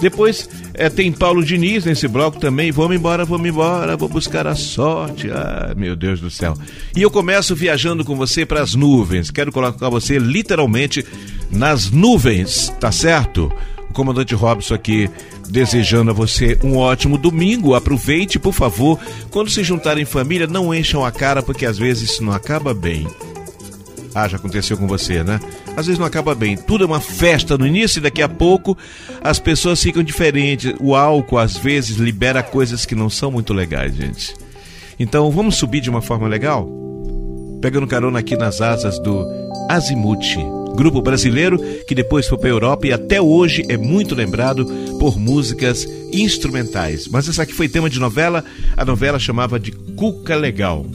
[0.00, 0.48] Depois
[0.80, 2.72] é, tem Paulo Diniz nesse bloco também.
[2.72, 5.30] Vamos embora, vamos embora, vou buscar a sorte.
[5.30, 6.54] Ah, meu Deus do céu.
[6.96, 9.30] E eu começo viajando com você para as nuvens.
[9.30, 11.04] Quero colocar você literalmente
[11.50, 13.52] nas nuvens, tá certo?
[13.88, 15.10] O comandante Robson aqui
[15.50, 17.74] Desejando a você um ótimo domingo.
[17.74, 18.98] Aproveite, por favor.
[19.30, 22.72] Quando se juntarem em família, não encham a cara, porque às vezes isso não acaba
[22.72, 23.06] bem.
[24.14, 25.38] Ah, já aconteceu com você, né?
[25.76, 26.56] Às vezes não acaba bem.
[26.56, 28.76] Tudo é uma festa no início e daqui a pouco
[29.22, 30.74] as pessoas ficam diferentes.
[30.80, 34.34] O álcool, às vezes, libera coisas que não são muito legais, gente.
[34.98, 36.68] Então, vamos subir de uma forma legal?
[37.60, 39.24] Pegando carona aqui nas asas do
[39.68, 40.36] Azimuth,
[40.74, 44.66] grupo brasileiro que depois foi para Europa e até hoje é muito lembrado
[44.98, 47.06] por músicas instrumentais.
[47.06, 48.44] Mas essa aqui foi tema de novela,
[48.76, 50.86] a novela chamava de Cuca Legal.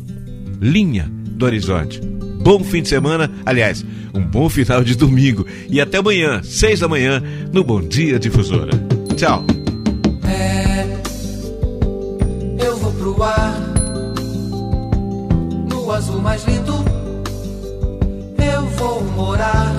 [0.60, 2.02] Linha do Horizonte.
[2.46, 6.88] Bom fim de semana, aliás, um bom final de domingo e até amanhã, seis da
[6.88, 7.20] manhã,
[7.52, 8.70] no Bom Dia Difusora.
[9.18, 9.44] Tchau.
[10.30, 10.86] É,
[12.64, 13.60] eu vou pro ar,
[15.72, 16.86] no azul mais lindo,
[18.38, 19.74] eu vou morar.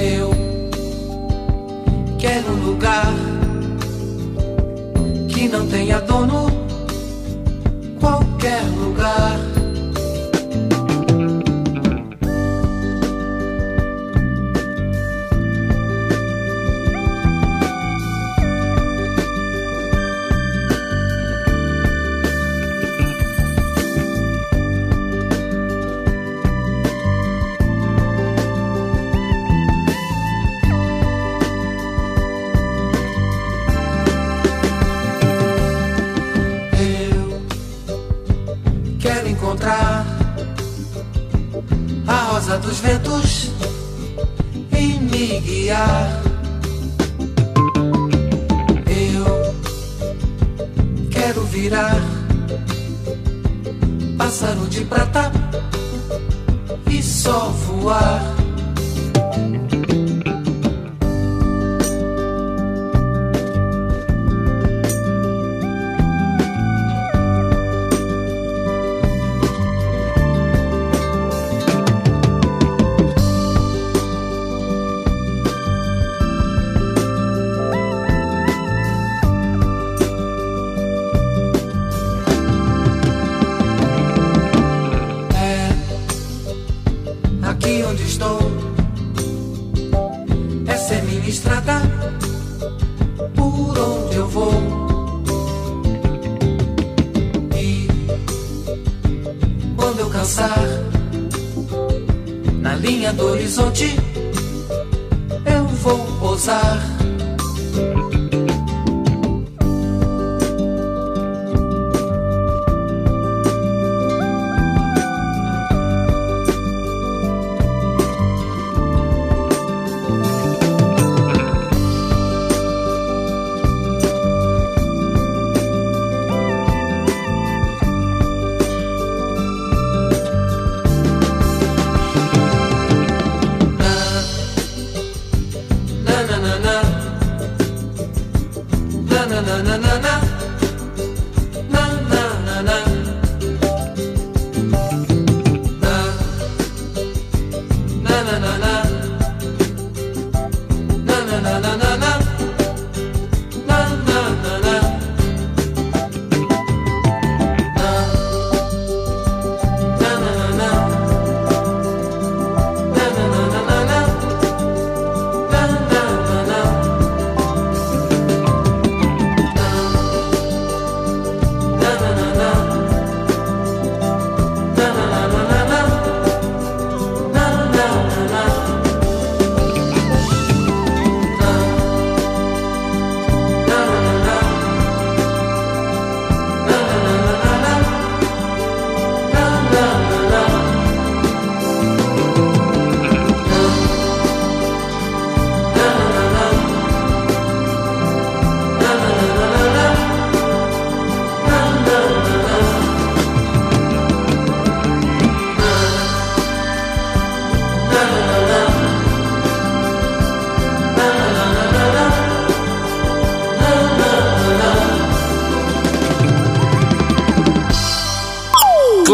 [0.00, 0.30] Eu
[2.20, 3.12] quero um lugar
[5.28, 6.46] que não tenha dono,
[7.98, 9.51] qualquer lugar.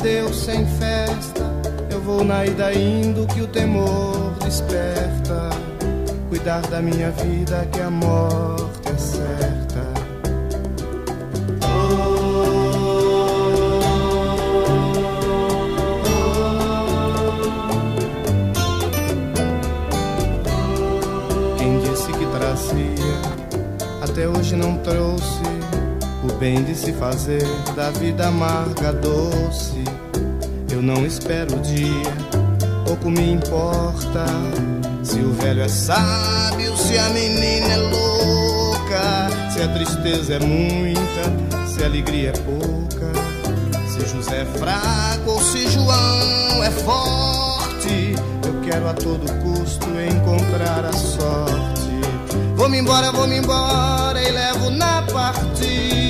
[0.00, 1.44] Num adeus sem festa.
[1.90, 5.50] Eu vou na ida indo que o temor desperta,
[6.28, 8.59] cuidar da minha vida que a morte
[26.32, 29.84] bem de se fazer da vida amarga doce.
[30.70, 32.12] Eu não espero o dia,
[32.86, 34.24] pouco me importa
[35.02, 41.66] se o velho é sábio, se a menina é louca, se a tristeza é muita,
[41.66, 43.12] se a alegria é pouca,
[43.88, 48.14] se José é fraco ou se João é forte.
[48.46, 51.90] Eu quero a todo custo encontrar a sorte.
[52.54, 56.09] Vou-me embora, vou-me embora e levo na partida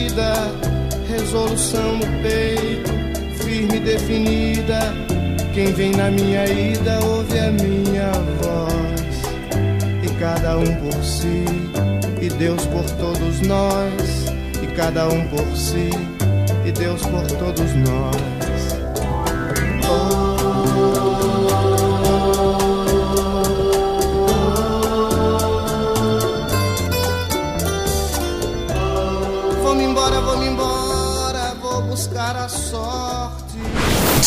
[1.09, 2.91] resolução no peito,
[3.43, 4.81] firme e definida.
[5.55, 9.20] Quem vem na minha ida ouve a minha voz.
[10.03, 11.45] E cada um por si,
[12.20, 14.27] e Deus por todos nós.
[14.62, 15.91] E cada um por si,
[16.65, 18.49] e Deus por todos nós.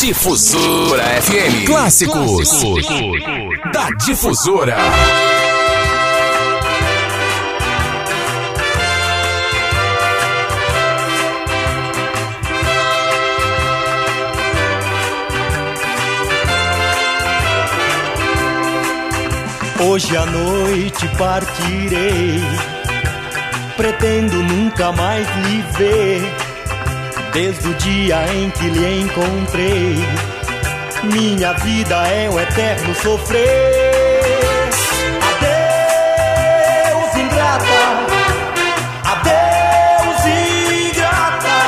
[0.04, 1.64] Difusora FM.
[1.64, 2.50] Clássicos.
[3.72, 4.76] Da Difusora.
[19.80, 22.42] Hoje à noite partirei.
[23.78, 26.43] Pretendo nunca mais lhe ver.
[27.34, 29.96] Desde o dia em que lhe encontrei,
[31.02, 34.70] minha vida é um eterno sofrer.
[35.20, 37.80] Adeus, ingrata.
[39.02, 40.24] Adeus,
[40.86, 41.58] ingrata.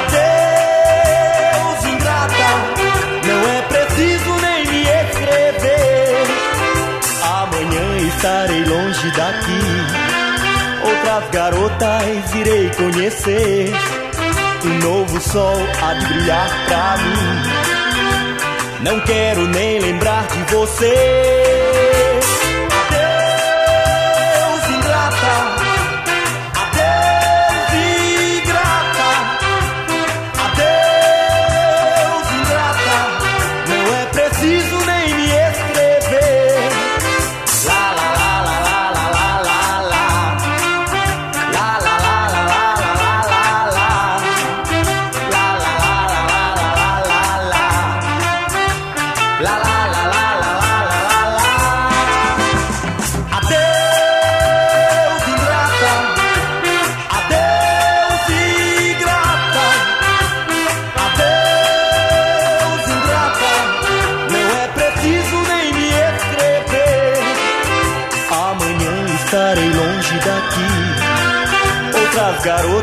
[0.00, 2.50] Adeus, ingrata.
[3.24, 6.26] Não é preciso nem me escrever.
[7.22, 9.62] Amanhã estarei longe daqui.
[10.84, 14.01] Outras garotas irei conhecer.
[14.64, 15.56] Um novo sol
[15.94, 17.62] de brilhar pra mim.
[18.84, 21.41] Não quero nem lembrar de você.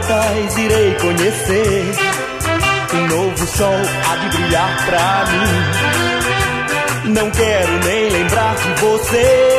[0.10, 1.86] Garotas irei conhecer.
[2.96, 3.76] Um novo sol
[4.10, 5.26] há de brilhar pra
[7.06, 7.14] mim.
[7.14, 9.59] Não quero nem lembrar de você.